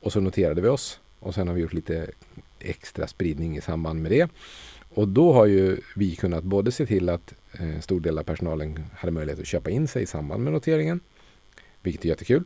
[0.00, 1.00] Och så noterade vi oss.
[1.18, 2.06] Och sen har vi gjort lite
[2.60, 4.30] extra spridning i samband med det.
[4.94, 8.22] Och då har ju vi kunnat både se till att eh, en stor del av
[8.22, 11.00] personalen hade möjlighet att köpa in sig i samband med noteringen.
[11.86, 12.44] Vilket är jättekul.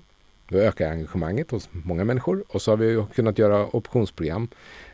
[0.48, 2.44] Då ökar engagemanget hos många människor.
[2.48, 4.48] Och så har vi kunnat göra optionsprogram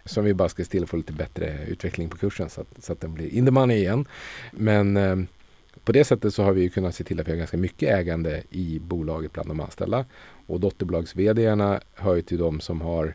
[0.05, 2.85] som vi bara ska se till att få lite bättre utveckling på kursen så att,
[2.85, 4.07] så att den blir in the money igen.
[4.53, 5.17] Men eh,
[5.85, 8.43] på det sättet så har vi kunnat se till att vi har ganska mycket ägande
[8.51, 10.05] i bolaget bland de anställda.
[10.47, 13.15] Och dotterbolags vdarna hör ju till de som har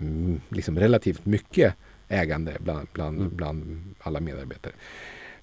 [0.00, 1.74] mm, liksom relativt mycket
[2.08, 3.36] ägande bland, bland, Mm.
[3.36, 4.72] bland alla medarbetare.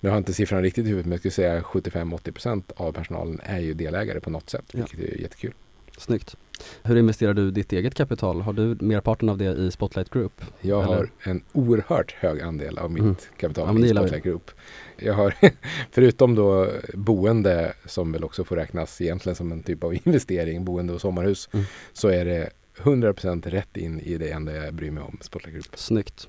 [0.05, 3.39] Nu har jag inte siffran riktigt i huvudet men jag skulle säga 75-80% av personalen
[3.43, 4.77] är ju delägare på något sätt, Ja.
[4.79, 5.53] vilket är jättekul.
[5.97, 6.35] Snyggt.
[6.83, 8.41] Hur investerar du ditt eget kapital?
[8.41, 10.41] Har du merparten av det i Spotlight Group?
[10.61, 10.95] Jag Eller?
[10.95, 13.15] har en oerhört hög andel av mitt Mm.
[13.37, 13.89] kapital Ja, i vi.
[13.89, 14.51] Spotlight Group.
[14.97, 15.33] Jag har,
[15.91, 20.93] förutom då boende som väl också får räknas egentligen som en typ av investering, boende
[20.93, 21.65] och sommarhus, Mm.
[21.93, 25.77] så är det 100% rätt in i det enda jag bryr mig om, Spotlight Group.
[25.79, 26.27] Snyggt.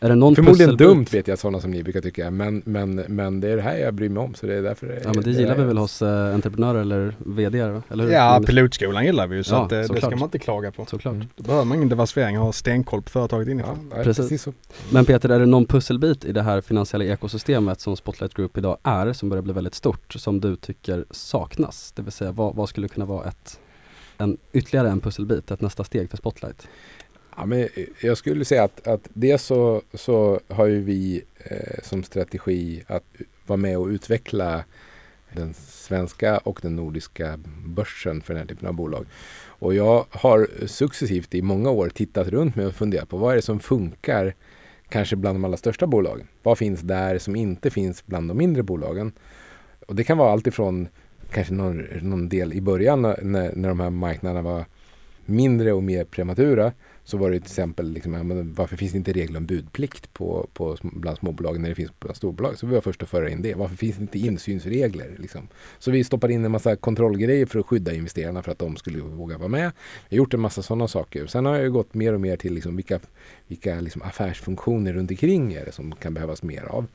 [0.00, 3.40] Är det någon Förmodligen dumt vet jag sådana som ni brukar tycka, men, men, men
[3.40, 5.30] det är det här jag bryr mig om så det är därför Ja men det
[5.30, 8.10] gillar vi väl hos eh, entreprenörer eller VD eller hur?
[8.10, 10.72] Ja, Men- pilotskolan gillar vi ju så Ja, att, eh, det ska man inte klaga
[10.72, 10.86] på.
[10.86, 11.14] Såklart.
[11.14, 11.26] Mm.
[11.36, 13.92] Då behöver man ingen diversifiering och ha stenkoll på företaget inifrån.
[13.96, 14.16] ja, Precis.
[14.16, 14.42] precis.
[14.42, 14.52] så.
[14.92, 18.76] Men Peter, är det någon pusselbit i det här finansiella ekosystemet som Spotlight Group idag
[18.82, 21.92] är, som börjar bli väldigt stort, som du tycker saknas?
[21.96, 23.60] Det vill säga, vad, vad skulle kunna vara ett,
[24.18, 26.68] en, ytterligare en pusselbit, ett nästa steg för Spotlight?
[27.38, 27.68] Ja, men
[28.00, 33.04] jag skulle säga att, att det så, så har ju vi eh, som strategi att
[33.46, 34.64] vara med och utveckla
[35.32, 39.06] den svenska och den nordiska börsen för den här typen av bolag.
[39.46, 43.36] Och jag har successivt i många år tittat runt mig och funderat på vad är
[43.36, 44.34] det som funkar
[44.88, 46.28] kanske bland de allra största bolagen.
[46.42, 49.12] Vad finns där som inte finns bland de mindre bolagen?
[49.86, 50.88] Och det kan vara allt ifrån
[51.30, 54.64] kanske någon, någon del i början när, när de här marknaderna var
[55.24, 56.72] mindre och mer prematura
[57.08, 60.12] så var det till exempel liksom, ja, men varför finns det inte regler om budplikt
[60.12, 62.58] på, på, bland småbolag när det finns bland storbolag?
[62.58, 63.54] Så vi var först att föra in det.
[63.54, 65.16] Varför finns det inte insynsregler?
[65.18, 65.48] Liksom?
[65.78, 68.98] Så vi stoppade in en massa kontrollgrejer för att skydda investerarna för att de skulle
[68.98, 69.72] våga vara med.
[70.08, 71.26] Vi har gjort en massa sådana saker.
[71.26, 73.00] Sen har jag ju gått mer och mer till liksom vilka,
[73.46, 76.86] vilka liksom affärsfunktioner runt omkring är det som kan behövas mer av.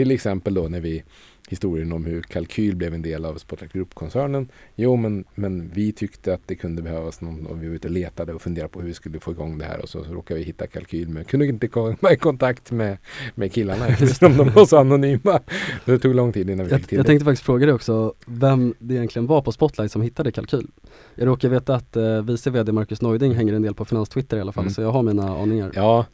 [0.00, 1.02] Till exempel då när vi
[1.48, 4.48] historien om hur kalkyl blev en del av Spotlight Group-koncernen.
[4.76, 7.94] Jo, men, men vi tyckte att det kunde behövas någon och vi var ute och
[7.94, 10.40] letade och funderade på hur vi skulle få igång det här och så, så råkade
[10.40, 12.98] vi hitta kalkyl men kunde inte komma i kontakt med,
[13.34, 15.40] med killarna eftersom de var så anonyma.
[15.84, 17.08] Det tog lång tid innan vi Jag, fick till jag det.
[17.08, 20.66] tänkte faktiskt fråga dig också, vem det egentligen var på Spotlight som hittade kalkyl?
[21.14, 24.40] Jag råkar veta att eh, vice VD Marcus Neuding hänger en del på Finanstwitter i
[24.40, 24.74] alla fall, Mm.
[24.74, 25.70] så jag har mina aningar.
[25.74, 26.06] Ja,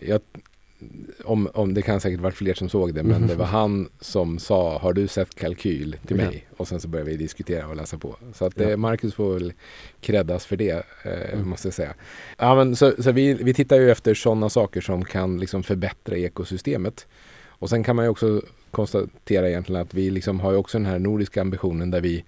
[0.00, 0.20] jag,
[1.24, 4.38] om, om det kan säkert varit fler som såg det men det var han som
[4.38, 6.46] sa har du sett kalkyl till mig?
[6.56, 8.16] Och sen så började vi diskutera och läsa på.
[8.34, 8.76] Så att eh, Ja.
[8.76, 9.52] Marcus får väl
[10.00, 11.48] creddas för det eh, Mm.
[11.48, 11.94] måste jag säga.
[12.38, 16.16] Ja, men så så vi, vi tittar ju efter sådana saker som kan liksom förbättra
[16.16, 17.06] ekosystemet.
[17.46, 20.86] Och sen kan man ju också konstatera egentligen att vi liksom har ju också den
[20.86, 22.24] här nordiska ambitionen där vi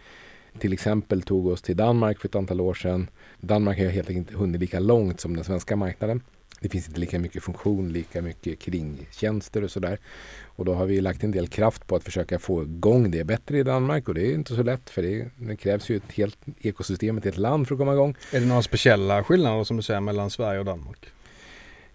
[0.58, 3.10] till exempel tog oss till Danmark för ett antal år sedan.
[3.40, 6.20] Danmark har ju helt enkelt inte hunnit lika långt som den svenska marknaden.
[6.60, 9.98] Det finns inte lika mycket funktion, lika mycket kringtjänster och sådär.
[10.44, 13.58] Och då har vi lagt en del kraft på att försöka få igång det bättre
[13.58, 16.38] i Danmark och det är inte så lätt för det, det krävs ju ett helt
[16.60, 18.14] ekosystem, ett helt land för att komma igång.
[18.32, 21.06] Är det några speciella skillnader som du säger mellan Sverige och Danmark?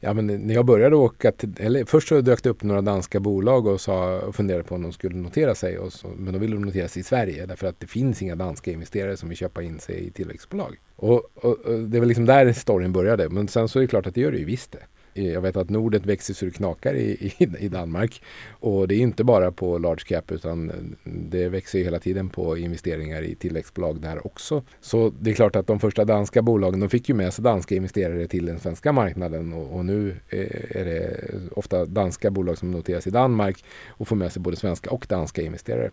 [0.06, 3.20] Ja, men när jag började åka till, eller först så dök det upp några danska
[3.20, 5.78] bolag och, sa, och funderade på om de skulle notera sig.
[5.78, 8.36] Och så, men då ville de notera sig i Sverige därför att det finns inga
[8.36, 10.80] danska investerare som vill köpa in sig i tillväxtbolag.
[10.96, 13.30] Och, och, och det var liksom där storyn började.
[13.30, 14.84] Men sen så är det klart att det gör det ju visst det.
[15.13, 18.21] Eh, jag vet att Norden växer så det knakar i, i, i Danmark.
[18.49, 22.30] Och det är inte bara på large cap utan eh, det växer ju hela tiden
[22.30, 24.63] på investeringar i tillväxtbolag där också.
[24.82, 27.76] Så det är klart att de första danska bolagen de fick ju med sig danska
[27.76, 32.71] investerare till den svenska marknaden och, och nu eh, är det ofta danska bolag som
[32.71, 35.91] noteras i Danmark och får med sig både svenska och danska investerare.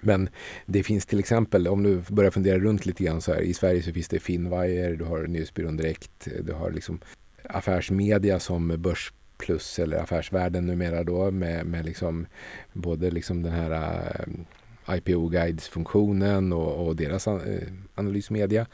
[0.00, 0.28] Men
[0.66, 3.82] det finns till exempel, om du börjar fundera runt lite grann så här, i Sverige
[3.82, 7.00] så finns det Finwire, du har Nyhetsbyrån Direkt, du har liksom
[7.44, 12.26] affärsmedia som Börs Plus eller Affärsvärlden numera då med, med liksom
[12.72, 13.70] både liksom den här
[14.88, 18.66] eh, IPO-guides-funktionen och, och deras eh, analysmedia.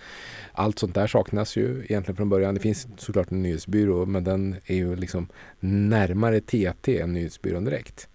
[0.52, 2.54] Allt sånt där saknas ju egentligen från början.
[2.54, 5.28] Det finns såklart en nyhetsbyrå men den är ju liksom
[5.61, 8.09] närmare TT än Nyhetsbyrån Direkt.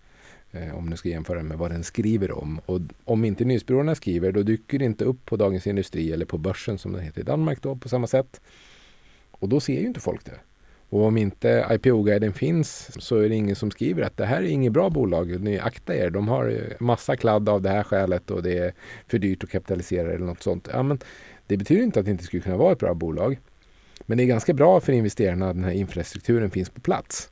[0.52, 2.62] Eh, om du ska jämföra med vad den skriver om.
[2.66, 6.38] Och om inte nyhetsbyråerna skriver då dyker det inte upp på Dagens Industri eller på
[6.38, 8.42] börsen som den heter i Danmark då på samma sätt.
[9.44, 10.40] Och då ser ju inte folk det.
[10.90, 14.48] Och om inte IPO-guiden finns så är det ingen som skriver att det här är
[14.48, 15.42] inget bra bolag.
[15.42, 16.10] Ni akta er.
[16.10, 18.74] De har eh, massa kladd av det här skälet och det är
[19.08, 20.68] för dyrt att kapitalisera eller något sånt.
[20.72, 21.00] Ja, men
[21.48, 23.40] det betyder inte att det inte skulle kunna vara ett bra bolag.
[24.06, 27.30] Men det är ganska bra för investerarna att den här infrastrukturen finns på plats.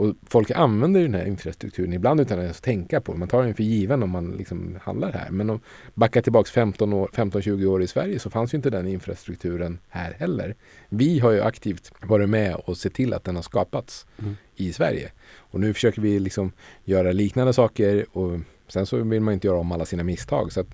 [0.00, 3.18] Och folk använder den här infrastrukturen ibland utan att ens tänka på det.
[3.18, 5.30] Man tar den för given om man liksom handlar här.
[5.30, 5.60] Men om
[5.94, 10.54] backar tillbaka 15-20 år i Sverige så fanns ju inte den infrastrukturen här heller.
[10.88, 14.36] Vi har ju aktivt varit med och sett till att den har skapats mm.
[14.56, 15.12] i Sverige.
[15.36, 16.52] Och nu försöker vi liksom
[16.84, 20.52] göra liknande saker och sen så vill man inte göra om alla sina misstag.
[20.52, 20.64] Så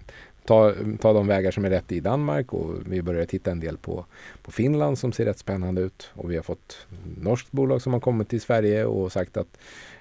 [0.46, 3.76] ta, ta de vägar som är rätt i Danmark och vi börjar titta en del
[3.76, 4.04] på,
[4.42, 6.10] på Finland som ser rätt spännande ut.
[6.14, 6.86] Och vi har fått
[7.20, 9.58] norskt bolag som har kommit till Sverige och sagt att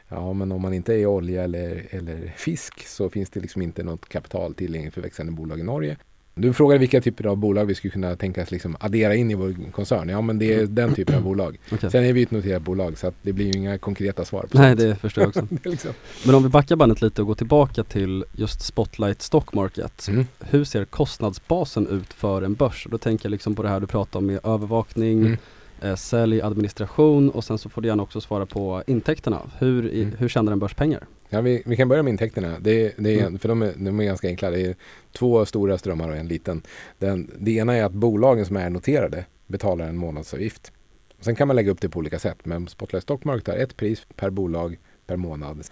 [0.07, 3.83] ja, men om man inte är olja eller, eller fisk så finns det liksom inte
[3.83, 5.97] något kapital tillgängligt för växande bolag i Norge.
[6.37, 9.71] Du frågade vilka typer av bolag vi skulle kunna tänkas liksom addera in i vår
[9.71, 10.09] koncern.
[10.09, 11.57] Ja, men det är den typen av bolag.
[11.71, 11.89] Okay.
[11.89, 14.41] Sen är vi ett noterat bolag så att det blir ju inga konkreta svar.
[14.51, 14.79] På Nej, sånt.
[14.79, 15.47] det förstår jag också.
[15.69, 15.91] liksom.
[16.25, 20.07] Men om vi backar bandet lite och går tillbaka till just Spotlight Stock Market.
[20.07, 20.25] Mm.
[20.39, 22.87] Hur ser kostnadsbasen ut för en börs?
[22.91, 25.37] Då tänker jag liksom på det här du pratar om med övervakning, mm.
[25.85, 29.41] Eh, sälj, administration och sen så får du gärna också svara på intäkterna.
[29.57, 30.15] Hur, i, mm.
[30.17, 31.07] hur tjänar en börs pengar?
[31.29, 32.59] Ja, vi, vi kan börja med intäkterna.
[32.59, 33.39] Det, det är, mm.
[33.39, 34.49] För de är, de är ganska enkla.
[34.49, 34.75] Det är
[35.11, 36.61] två stora strömmar och en liten.
[36.99, 40.71] Den, det ena är att bolagen som är noterade betalar en månadsavgift.
[41.19, 42.37] Sen kan man lägga upp det på olika sätt.
[42.43, 45.67] Men Spotlight Stock Market har ett pris per bolag per månad.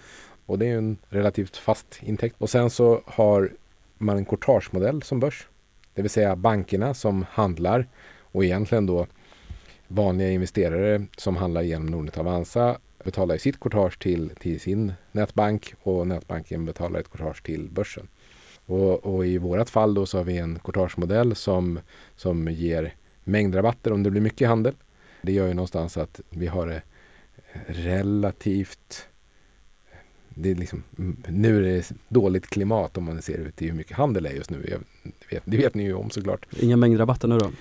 [0.45, 2.35] Och det är en relativt fast intäkt.
[2.37, 3.51] Och sen så har
[3.97, 5.47] man en courtagemodell som börs.
[5.93, 7.87] Det vill säga bankerna som handlar
[8.19, 9.07] och egentligen då
[9.87, 16.07] vanliga investerare som handlar genom Nordnet Avanza betalar sitt courtage till, till sin nätbank och
[16.07, 18.07] nätbanken betalar ett courtage till börsen.
[18.65, 21.79] Och, och i vårat fall då så har vi en courtagemodell som,
[22.15, 22.93] som ger
[23.23, 24.73] mängdrabatter om det blir mycket handel.
[25.21, 26.81] Det gör ju någonstans att vi har det
[27.67, 29.07] relativt
[30.35, 30.83] det är liksom,
[31.27, 34.33] nu är det dåligt klimat om man ser ut i hur mycket handel det är
[34.33, 34.79] just nu.
[35.03, 36.45] Det, vet, det vet ni ju om såklart.
[36.59, 37.51] Inga mängdrabatter nu då?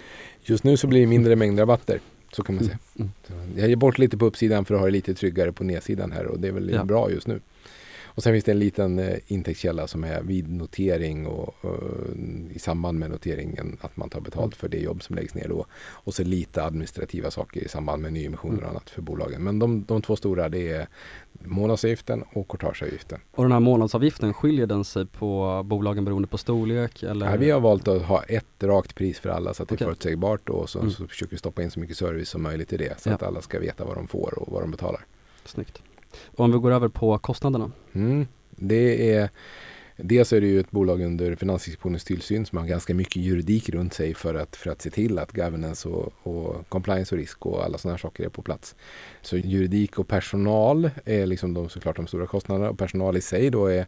[0.42, 2.00] Just nu så blir det mindre mängdrabatter.
[2.32, 2.78] Så kan man säga.
[2.98, 3.10] Mm.
[3.30, 3.58] Mm.
[3.58, 6.26] Jag ger bort lite på uppsidan för att ha det lite tryggare på nedsidan här
[6.26, 6.84] och det är väl ja.
[6.84, 7.40] bra just nu.
[8.14, 11.80] Och sen finns det en liten eh, intäktskälla som är vid notering och, och,
[12.50, 15.66] i samband med noteringen att man tar betalt för det jobb som läggs ner då.
[15.88, 18.70] Och så lite administrativa saker i samband med nyemissioner och mm.
[18.70, 19.42] annat för bolagen.
[19.42, 20.88] Men de, de två stora det är
[21.44, 23.20] månadsavgiften och courtageavgiften.
[23.30, 27.02] Och den här månadsavgiften, skiljer den sig på bolagen beroende på storlek?
[27.02, 27.30] Eller?
[27.30, 29.84] Ja, vi har valt att ha ett rakt pris för alla så att det är
[29.84, 30.90] förutsägbart och så, mm.
[30.90, 33.14] så försöker vi stoppa in så mycket service som möjligt i det så ja.
[33.14, 35.04] att alla ska veta vad de får och vad de betalar.
[35.44, 35.82] Snyggt.
[36.26, 37.72] Och om vi går över på kostnaderna?
[37.92, 39.30] Mm, det är
[39.96, 43.94] Dels är det ju ett bolag under Finansinspektionens tillsyn som har ganska mycket juridik runt
[43.94, 47.64] sig för att, för att se till att governance och, och compliance och risk och
[47.64, 48.76] alla sådana här saker är på plats.
[49.22, 53.50] Så juridik och personal är liksom de, såklart de stora kostnaderna och personal i sig
[53.50, 53.86] då är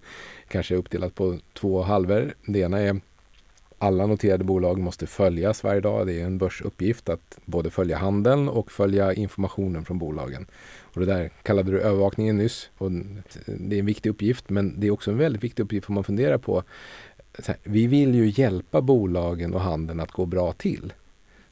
[0.49, 2.35] kanske uppdelat på två halvor.
[2.47, 3.01] Det ena är
[3.85, 6.07] alla noterade bolag måste följas varje dag.
[6.07, 10.47] Det är en börsuppgift att både följa handeln och följa informationen från bolagen.
[10.81, 12.71] Och det där kallade du övervakningen nyss.
[12.79, 12.91] Och
[13.47, 16.05] det är en viktig uppgift men det är också en väldigt viktig uppgift om man
[16.05, 16.63] funderar på
[17.47, 20.93] här, vi vill ju hjälpa bolagen och handeln att gå bra till.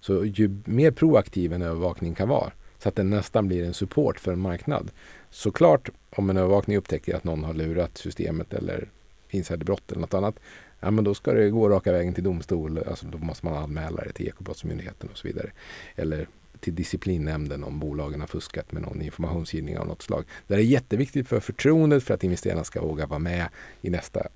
[0.00, 4.20] Så ju mer proaktiv en övervakning kan vara så att den nästan blir en support
[4.20, 4.90] för en marknad.
[5.30, 8.88] Såklart om en övervakning upptäcker att någon har lurat systemet eller
[9.30, 10.34] insiderbrott eller något annat.
[10.82, 12.78] Ja men då ska det gå raka vägen till domstol.
[12.78, 15.50] Alltså då måste man anmäla det till Ekobrottsmyndigheten och så vidare.
[15.96, 16.26] Eller
[16.60, 20.24] till disciplinnämnden om bolagen har fuskat med någon informationsgivning av något slag.
[20.46, 23.48] Det är jätteviktigt för förtroendet för att investerarna ska våga vara med
[23.80, 24.28] i nästa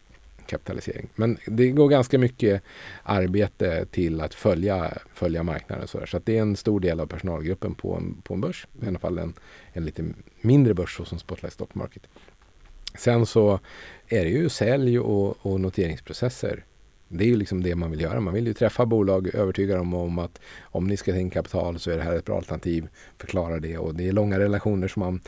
[0.46, 1.08] kapitalisering.
[1.14, 2.62] Men det går ganska mycket
[3.02, 5.88] arbete till att följa, följa marknaden.
[5.88, 8.66] Så, så det är en stor del av personalgruppen på en, på en börs.
[8.82, 9.34] I alla fall en,
[9.72, 10.04] en lite
[10.40, 12.02] mindre börs som Spotlight Stock Market.
[12.98, 13.60] Sen så
[14.08, 16.64] är det ju sälj och, och noteringsprocesser
[17.08, 18.20] det är ju liksom det man vill göra.
[18.20, 21.78] Man vill ju träffa bolag, övertyga dem om att om ni ska ta in kapital
[21.78, 22.88] så är det här ett bra alternativ.
[23.18, 25.20] Förklara det och det är långa relationer som man,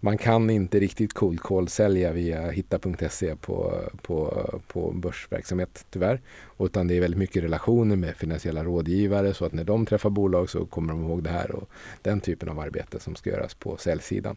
[0.00, 6.20] man kan inte riktigt cold call sälja via hitta.se på, på, på börsverksamhet tyvärr.
[6.58, 10.50] Utan det är väldigt mycket relationer med finansiella rådgivare så att när de träffar bolag
[10.50, 11.68] så kommer de ihåg det här och
[12.02, 14.36] den typen av arbete som ska göras på säljsidan.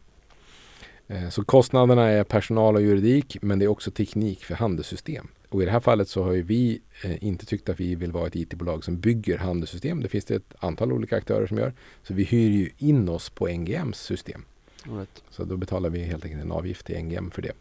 [1.11, 5.27] Eh, så kostnaderna är personal och juridik men det är också teknik för handelssystem.
[5.49, 8.27] Och i det här fallet så har vi eh, inte tyckt att vi vill vara
[8.27, 10.01] ett IT-bolag som bygger handelssystem.
[10.01, 11.73] Det finns det ett antal olika aktörer som gör.
[12.03, 14.45] Så vi hyr ju in oss på NGMs system.
[14.83, 15.23] Right.
[15.29, 17.51] Så då betalar vi helt enkelt en avgift till NGM för det.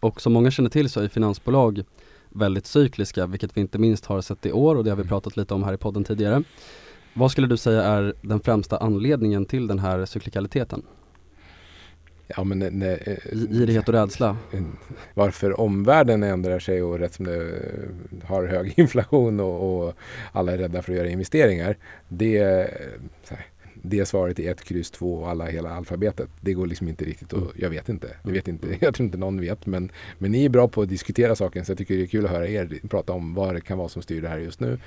[0.00, 1.82] Och som många känner till så är finansbolag
[2.28, 5.08] väldigt cykliska, vilket vi inte minst har sett i år och det har vi Mm.
[5.08, 6.42] pratat lite om här i podden tidigare.
[7.14, 10.82] Vad skulle du säga är den främsta anledningen till den här cyklikaliteten?
[12.26, 14.36] Ja, men, nej, eh, Girighet och rädsla?
[15.14, 19.94] varför omvärlden ändrar sig och rätt som det eh, har hög inflation och, och
[20.32, 21.76] alla är rädda för att göra investeringar.
[22.08, 23.38] Det, eh,
[23.86, 26.28] det svaret är ett kryss två och alla hela alfabetet.
[26.40, 28.08] Det går liksom inte riktigt och jag vet inte.
[28.22, 28.66] Jag vet inte.
[28.80, 29.66] Jag tror inte någon vet.
[29.66, 32.24] Men, men ni är bra på att diskutera saken så jag tycker det är kul
[32.24, 34.78] att höra er prata om vad det kan vara som styr det här just nu.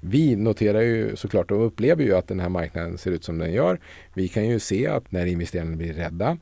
[0.00, 3.52] Vi noterar ju såklart och upplever ju att den här marknaden ser ut som den
[3.52, 3.80] gör.
[4.14, 6.38] Vi kan ju se att när investerarna blir rädda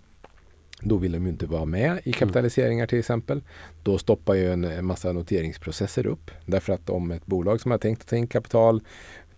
[0.83, 3.43] då vill de ju inte vara med i kapitaliseringar till exempel.
[3.83, 6.31] Då stoppar ju en massa noteringsprocesser upp.
[6.47, 8.83] Därför att om ett bolag som har tänkt att ta in kapital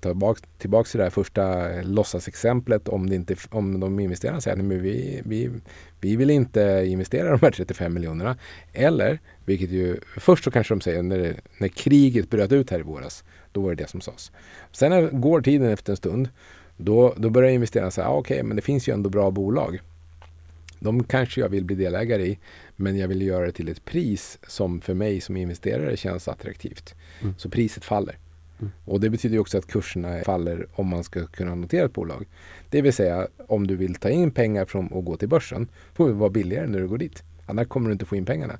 [0.00, 4.64] tillbaks, tillbaks till det här första låtsasexemplet om, det inte, om de investerarna säger att
[4.64, 5.50] vi, vi,
[6.00, 8.36] vi vill inte investera de här 35 miljonerna.
[8.72, 12.82] Eller, vilket ju först så kanske de säger när, när kriget bröt ut här i
[12.82, 14.32] våras, då var det det som sades.
[14.72, 16.28] Sen går tiden efter en stund,
[16.76, 19.80] då, då börjar investerarna säga, ah, okej, okay, men det finns ju ändå bra bolag.
[20.84, 22.38] De kanske jag vill bli delägare i,
[22.76, 26.94] men jag vill göra det till ett pris som för mig som investerare känns attraktivt.
[27.22, 27.34] Mm.
[27.38, 28.18] Så priset faller.
[28.60, 28.72] Mm.
[28.84, 32.26] Och det betyder också att kurserna faller om man ska kunna notera ett bolag.
[32.70, 36.08] Det vill säga om du vill ta in pengar från och gå till börsen får
[36.08, 37.22] det vara billigare när du går dit.
[37.46, 38.58] Annars kommer du inte få in pengarna.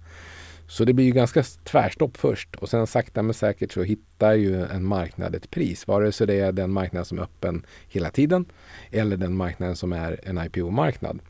[0.67, 4.65] Så det blir ju ganska tvärstopp först och sen sakta men säkert så hittar ju
[4.65, 5.87] en marknad ett pris.
[5.87, 8.45] Vare sig det är den marknad som är öppen hela tiden
[8.91, 11.21] eller den marknaden som är en IPO-marknad.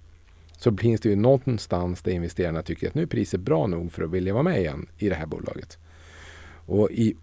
[0.65, 4.03] Så finns det ju någonstans där investerarna tycker att nu är priset bra nog för
[4.03, 5.79] att vilja vara med igen i det här bolaget.
[6.67, 7.17] Och i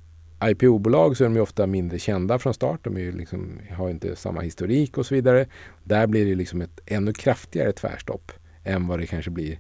[0.44, 2.80] IPO-bolag så är de ju ofta mindre kända från start.
[2.84, 5.46] De liksom, har inte samma historik och så vidare.
[5.84, 8.32] Där blir det liksom ett ännu kraftigare tvärstopp
[8.64, 9.60] än vad det kanske blir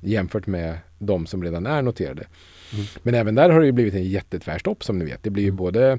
[0.00, 2.26] jämfört med de som redan är noterade.
[2.74, 2.86] Mm.
[3.02, 5.22] Men även där har det ju blivit en jättetvärstopp som ni vet.
[5.22, 5.98] Det blir ju både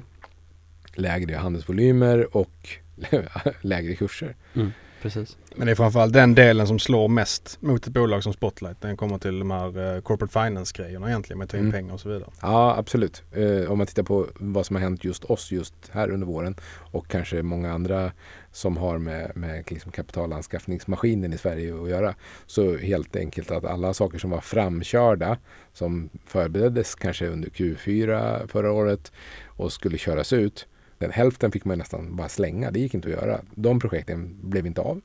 [0.94, 2.68] lägre handelsvolymer och
[3.60, 4.36] lägre kurser.
[4.54, 4.70] Mm,
[5.02, 5.36] precis.
[5.56, 8.80] Men det är framförallt den delen som slår mest mot ett bolag som Spotlight.
[8.80, 11.72] Den kommer till de här eh, corporate finance-grejerna egentligen med att ta in Mm.
[11.72, 12.30] pengar och så vidare.
[12.42, 13.22] Ja, absolut.
[13.32, 16.56] Eh, om man tittar på vad som har hänt just oss just här under våren
[16.92, 18.12] och kanske många andra
[18.52, 22.14] som har med, med liksom kapitalanskaffningsmaskinen i Sverige att göra.
[22.46, 25.38] Så helt enkelt att alla saker som var framkörda
[25.72, 29.12] som förbereddes kanske under Q4 förra året
[29.46, 30.66] och skulle köras ut.
[30.98, 32.70] Den hälften fick man nästan bara slänga.
[32.70, 33.40] Det gick inte att göra.
[33.54, 35.00] De projekten blev inte av.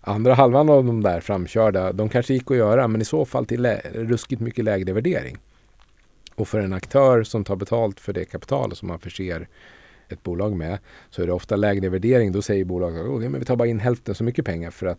[0.00, 3.46] Andra halvan av de där framkörda, de kanske gick att göra men i så fall
[3.46, 5.36] till ruskigt mycket lägre värdering.
[6.34, 9.48] Och för en aktör som tar betalt för det kapital som man förser
[10.08, 10.78] ett bolag med
[11.10, 12.32] så är det ofta lägre värdering.
[12.32, 14.86] Då säger bolaget att oh, men vi tar bara in hälften så mycket pengar för
[14.86, 14.98] att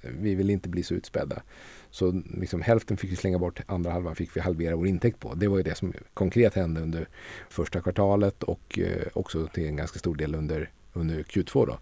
[0.00, 1.42] vi vill inte bli så utspädda.
[1.90, 5.34] Så liksom hälften fick vi slänga bort, andra halvan fick vi halvera vår intäkt på.
[5.34, 7.08] Det var ju det som konkret hände under
[7.48, 11.66] första kvartalet och eh, också till en ganska stor del under, under Q2.
[11.66, 11.78] Då.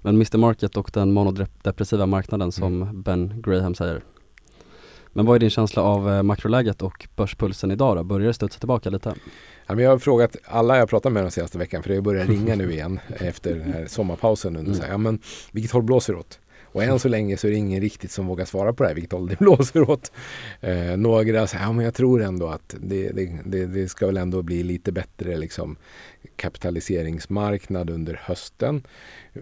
[0.00, 3.02] Men Mr Market och den monodepressiva marknaden som Mm.
[3.02, 4.02] Ben Graham säger.
[5.12, 8.04] Men vad är din känsla av eh, makroläget och börspulsen idag då?
[8.04, 9.14] Börjar det studsa tillbaka lite?
[9.66, 12.72] Jag har frågat alla jag pratat med den senaste veckan, för det börjar ringa nu
[12.72, 14.56] igen efter den här sommarpausen.
[14.56, 14.74] Mm.
[14.74, 15.18] Så här, ja, men,
[15.52, 16.38] vilket håll blåser det åt?
[16.72, 18.94] Och än så länge så är det ingen riktigt som vågar svara på det här,
[18.94, 20.12] vilket håll det blåser åt.
[20.60, 24.16] Eh, några säger, ja men jag tror ändå att det, det, det, det ska väl
[24.16, 25.76] ändå bli lite bättre liksom,
[26.36, 28.82] kapitaliseringsmarknad under hösten.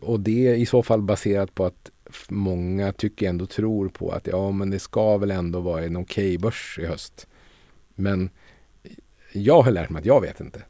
[0.03, 1.91] Och det är i så fall baserat på att
[2.29, 6.39] många tycker ändå tror på att ja men det ska väl ändå vara en okej
[6.39, 7.27] börs i höst.
[7.95, 8.31] Men
[9.33, 10.63] jag har lärt mig att jag vet inte.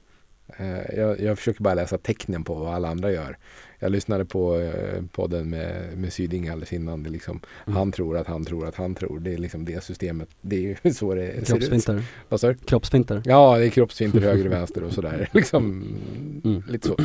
[0.58, 3.36] Eh, Jag, jag försöker bara läsa tecknen på vad alla andra gör.
[3.78, 7.02] Jag lyssnade på eh, podden med, med Syding alldeles innan.
[7.02, 7.76] Det liksom, Mm.
[7.76, 9.20] Han tror att han tror att han tror.
[9.20, 10.28] Det är liksom det systemet.
[10.40, 12.04] Det är så det ser ut.
[12.28, 12.54] Vad sa?
[12.54, 13.22] Kroppsfinter.
[13.24, 15.28] Ja, det är kroppsfinter höger och vänster och sådär.
[15.32, 15.94] Liksom,
[16.44, 16.62] Mm.
[16.68, 16.96] Lite så.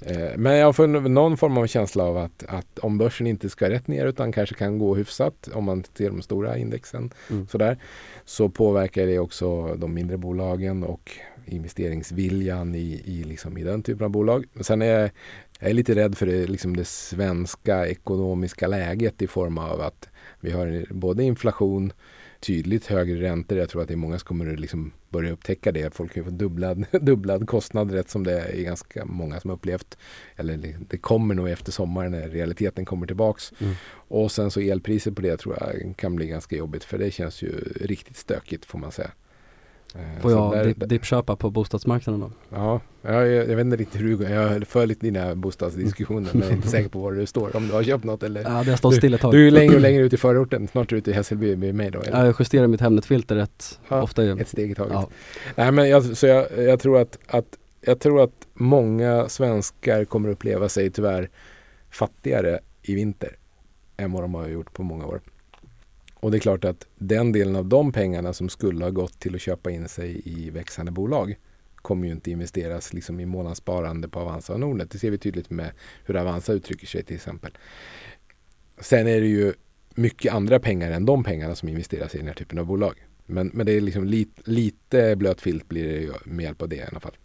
[0.00, 3.70] Eh, Men jag får någon form av känsla av att, att om börsen inte ska
[3.70, 7.48] rätt ner utan kanske kan gå hyfsat om man ser de stora indexen Mm.
[7.48, 7.78] sådär,
[8.24, 11.10] så påverkar det också de mindre bolagen och
[11.46, 14.44] investeringsviljan i, i, liksom, i den typen av bolag.
[14.60, 15.10] Sen är jag,
[15.60, 20.08] jag är lite rädd för det, liksom det svenska ekonomiska läget i form av att
[20.40, 21.92] vi har både inflation,
[22.40, 23.58] tydligt högre räntor.
[23.58, 25.94] Jag tror att det är många som kommer att liksom börja upptäcka det.
[25.94, 29.98] Folk kan få dubblad, dubblad kostnad rätt som det är ganska många som har upplevt.
[30.36, 33.52] Eller det- det kommer nog efter sommaren när realiteten kommer tillbaks.
[33.58, 33.74] Mm.
[34.08, 37.42] Och sen så elpriset på det tror jag kan bli ganska jobbigt för det känns
[37.42, 39.10] ju riktigt stökigt får man säga.
[39.98, 42.30] Eh, Får jag där- dip, dippköpa på bostadsmarknaden då?
[42.56, 44.28] Ja, jag, jag, vet inte riktigt hur du går.
[44.28, 47.56] Jag för lite dina bostadsdiskussioner men jag är inte säker på var du står.
[47.56, 48.42] Om du har köpt något eller?
[48.42, 49.32] Ja, det har stått still ett tag.
[49.32, 50.68] Du är längre och längre ut i förorten.
[50.68, 52.00] Snart är du ute i Hässelby med mig då.
[52.00, 52.18] Eller?
[52.18, 54.40] Ja, jag justerar mitt Hemnet-filter rätt Ja, ofta ju.
[54.40, 54.92] Ett steg i taget.
[54.92, 55.08] Ja.
[55.54, 60.28] Nej men jag, så jag, jag tror att, att jag tror att många svenskar kommer
[60.28, 61.30] uppleva sig tyvärr
[61.90, 63.36] fattigare i vinter
[63.96, 65.20] än vad de har gjort på många år.
[66.26, 69.34] Och det är klart att den delen av de pengarna som skulle ha gått till
[69.34, 71.38] att köpa in sig i växande bolag
[71.76, 74.90] kommer ju inte investeras liksom i månadssparande på Avanza och Nordnet.
[74.90, 75.70] Det ser vi tydligt med
[76.04, 77.58] hur Avanza uttrycker sig till exempel.
[78.80, 79.52] Sen är det ju
[79.94, 83.06] mycket andra pengar än de pengarna som investeras i den här typen av bolag.
[83.26, 86.68] Men, men det är liksom lit, lite blöt filt blir det ju med hjälp av
[86.68, 87.16] det i alla fall.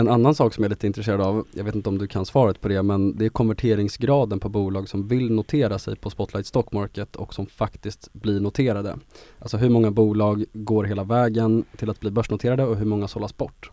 [0.00, 2.26] En annan sak som jag är lite intresserad av, jag vet inte om du kan
[2.26, 6.46] svaret på det, men det är konverteringsgraden på bolag som vill notera sig på Spotlight
[6.46, 8.96] Stock Market och som faktiskt blir noterade.
[9.38, 13.36] Alltså hur många bolag går hela vägen till att bli börsnoterade och hur många sållas
[13.36, 13.70] bort?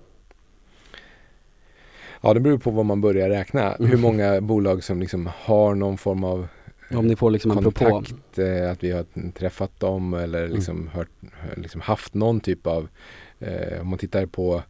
[2.22, 3.74] Ja, det beror på vad man börjar räkna.
[3.74, 3.92] Mm.
[3.92, 6.48] Hur många bolag som liksom har någon form av
[6.96, 7.86] Om ni får liksom en propå.
[7.86, 11.10] kontakt, eh, att vi har träffat dem eller liksom, hört,
[11.56, 12.88] liksom haft någon typ av,
[13.40, 14.64] eh, om man tittar på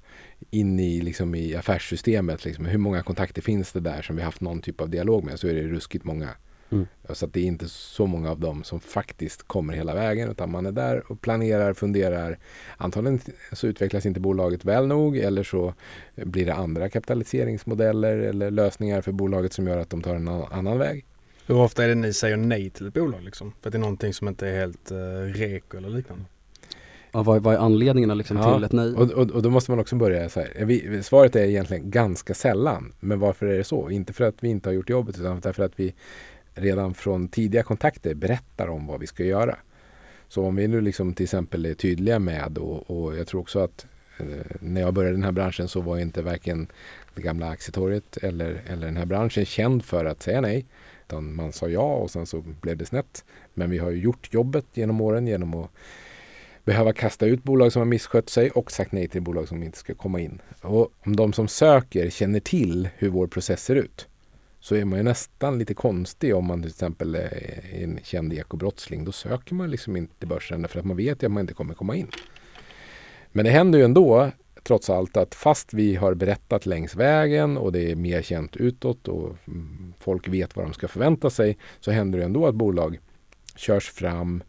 [0.49, 4.41] in i, liksom, i affärssystemet, liksom, hur många kontakter finns det där som vi haft
[4.41, 6.29] någon typ av dialog med så är det ruskigt många.
[6.69, 6.87] Mm.
[7.09, 10.51] Så att det är inte så många av dem som faktiskt kommer hela vägen utan
[10.51, 12.39] man är där och planerar, funderar.
[12.77, 13.19] Antagligen
[13.51, 15.73] så utvecklas inte bolaget väl nog eller så
[16.15, 20.77] blir det andra kapitaliseringsmodeller eller lösningar för bolaget som gör att de tar en annan-
[20.77, 21.05] väg.
[21.45, 23.53] Hur ofta är det ni säger nej till ett bolag liksom?
[23.61, 24.97] För att det är någonting som inte är helt uh,
[25.33, 26.25] reko eller liknande.
[27.17, 28.93] Ja, vad, vad är anledningarna liksom Ja, till ett nej?
[28.93, 30.65] Och, och, och då måste man också börja så här.
[30.65, 32.93] Vi, svaret är egentligen ganska sällan.
[32.99, 33.89] Men varför är det så?
[33.89, 35.93] Inte för att vi inte har gjort jobbet utan därför att vi
[36.53, 39.57] redan från tidiga kontakter berättar om vad vi ska göra.
[40.27, 43.59] Så om vi nu liksom till exempel är tydliga med och, och jag tror också
[43.59, 43.85] att
[44.19, 44.25] eh,
[44.59, 46.67] när jag började den här branschen så var inte varken
[47.15, 50.65] det gamla aktietorget eller, eller den här branschen känd för att säga nej.
[51.07, 53.25] Utan man sa ja och sen så blev det snett.
[53.53, 55.69] Men vi har ju gjort jobbet genom åren genom att
[56.67, 59.77] behöva kasta ut bolag som har misskött sig och sagt nej till bolag som inte
[59.77, 60.41] ska komma in.
[60.61, 64.07] Och om de som söker känner till hur vår process ser ut
[64.59, 69.05] så är man ju nästan lite konstig om man till exempel är en känd ekobrottsling.
[69.05, 71.53] Då söker man liksom inte till börsen för att man vet ju att man inte
[71.53, 72.07] kommer komma in.
[73.31, 74.31] Men det händer ju ändå
[74.63, 79.07] trots allt att fast vi har berättat längs vägen och det är mer känt utåt
[79.07, 79.35] och
[79.99, 82.99] folk vet vad de ska förvänta sig så händer det ändå att bolag
[83.55, 84.43] körs fram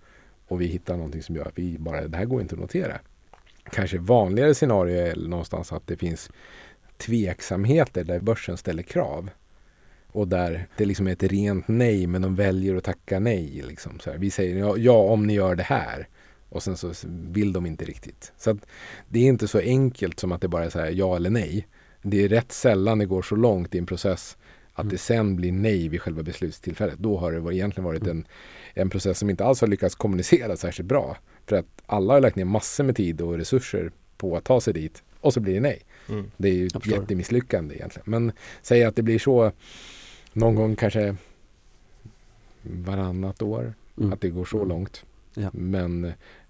[0.49, 2.99] och vi hittar någonting som gör att vi bara, det här går inte att notera.
[3.73, 6.31] Kanske vanligare scenario är någonstans att det finns
[6.97, 9.31] tveksamheter där börsen ställer krav.
[10.07, 13.63] Och där det liksom är ett rent nej men de väljer att tacka nej.
[13.69, 13.99] Liksom.
[14.01, 16.09] Så här, vi säger ja, ja om ni gör det här.
[16.49, 18.33] Och sen så vill de inte riktigt.
[18.37, 18.67] Så att
[19.09, 21.67] det är inte så enkelt som att det bara är så här, ja eller nej.
[22.03, 24.37] Det är rätt sällan det går så långt i en process
[24.79, 26.99] att det sen blir nej vid själva beslutstillfället.
[26.99, 28.27] Då har det egentligen varit en,
[28.75, 31.17] en process som inte alls har lyckats kommunicera särskilt bra.
[31.47, 34.75] För att alla har lagt ner massor med tid och resurser på att ta sig
[34.75, 35.83] dit och så blir det nej.
[36.09, 36.31] Mm.
[36.37, 38.11] Det är ju ett jättemisslyckande egentligen.
[38.11, 39.53] Men säg att det blir så
[40.33, 41.17] någon gång kanske
[42.63, 43.75] varannat år.
[43.99, 44.13] Mm.
[44.13, 44.69] Att det går så Mm.
[44.69, 45.05] långt.
[45.35, 45.51] Ja.
[45.53, 46.05] Men,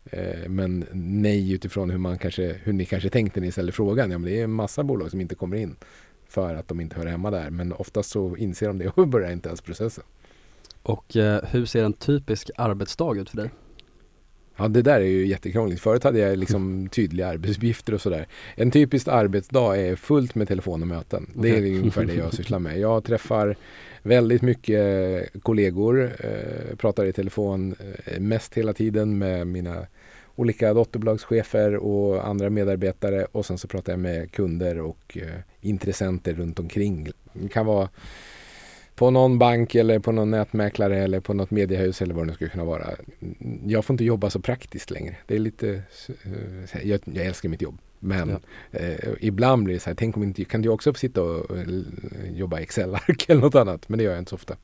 [0.04, 4.10] eh, men nej utifrån hur, man kanske, hur ni kanske tänkte när ni ställde frågan.
[4.10, 5.76] Ja, men det är en massa bolag som inte kommer in
[6.28, 7.50] för att de inte hör hemma där.
[7.50, 10.04] Men oftast så inser de det och börjar inte ens processen.
[10.82, 13.50] Och eh, hur ser en typisk arbetsdag ut för dig?
[14.56, 15.82] Ja, det där är ju jättekrångligt.
[15.82, 18.26] Förut hade jag liksom tydliga arbetsuppgifter och sådär.
[18.54, 21.30] En typisk arbetsdag är fullt med telefon och möten.
[21.34, 22.78] Det är ungefär det jag sysslar med.
[22.78, 23.56] Jag träffar
[24.02, 27.74] väldigt mycket kollegor, eh, pratar i telefon
[28.04, 29.86] eh, mest hela tiden med mina
[30.38, 35.28] olika dotterbolagschefer och andra medarbetare och sen så pratar jag med kunder och eh,
[35.60, 37.08] intressenter runt omkring.
[37.32, 37.88] Det kan vara
[38.94, 42.34] på någon bank eller på någon nätmäklare eller på något mediehus eller vad det nu
[42.34, 42.86] skulle kunna vara.
[43.66, 45.16] Jag får inte jobba så praktiskt längre.
[45.26, 45.82] Det är lite,
[46.24, 47.78] eh, jag, jag älskar mitt jobb.
[47.98, 48.28] Men
[48.70, 48.78] Ja.
[48.78, 51.86] eh, ibland blir det så här, tänk om inte, kan du också sitta och, l-
[52.34, 53.88] jobba i Excel-ark eller något annat?
[53.88, 54.56] Men det gör jag inte så ofta.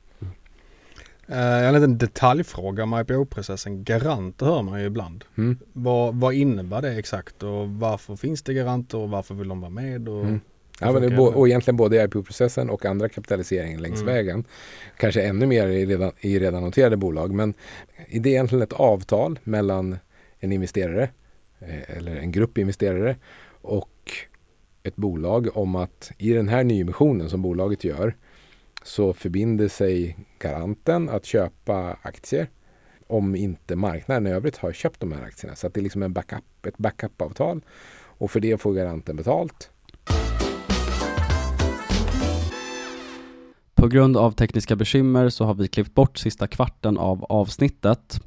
[1.29, 3.83] Uh, en liten detaljfråga om IPO-processen.
[3.83, 5.25] Garanter hör man ju ibland.
[5.37, 5.57] Mm.
[5.73, 9.71] Vad, vad innebär det exakt och varför finns det garanter och varför vill de vara
[9.71, 10.09] med?
[10.09, 10.39] Och, Mm.
[10.79, 14.13] Ja, men det och egentligen både i IPO-processen och andra kapitaliseringar längs Mm.
[14.13, 14.43] vägen.
[14.97, 17.33] Kanske ännu mer i redan, i redan noterade bolag.
[17.33, 17.53] Men
[18.11, 19.97] det är egentligen ett avtal mellan
[20.39, 21.09] en investerare
[21.59, 23.15] eh, eller en grupp investerare
[23.61, 24.11] och
[24.83, 28.15] ett bolag om att i den här nyemissionen som bolaget gör
[28.85, 32.49] så förbinder sig garanten att köpa aktier
[33.07, 35.55] om inte marknaden i övrigt har köpt de här aktierna.
[35.55, 37.61] Så att det är liksom en backup, ett backup-avtal
[37.97, 39.69] och för det får garanten betalt.
[43.75, 48.19] På grund av tekniska bekymmer så har vi klippt bort sista kvarten av avsnittet.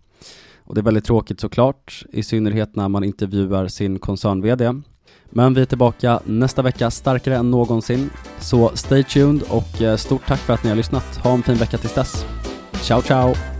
[0.57, 4.83] Och det är väldigt tråkigt såklart, i synnerhet när man intervjuar sin koncern-VD.
[5.31, 8.11] Men vi är tillbaka nästa vecka starkare än någonsin.
[8.39, 11.17] Så stay tuned och eh, stort tack för att ni har lyssnat.
[11.23, 12.25] Ha en fin vecka tills dess.
[12.83, 13.58] Ciao ciao!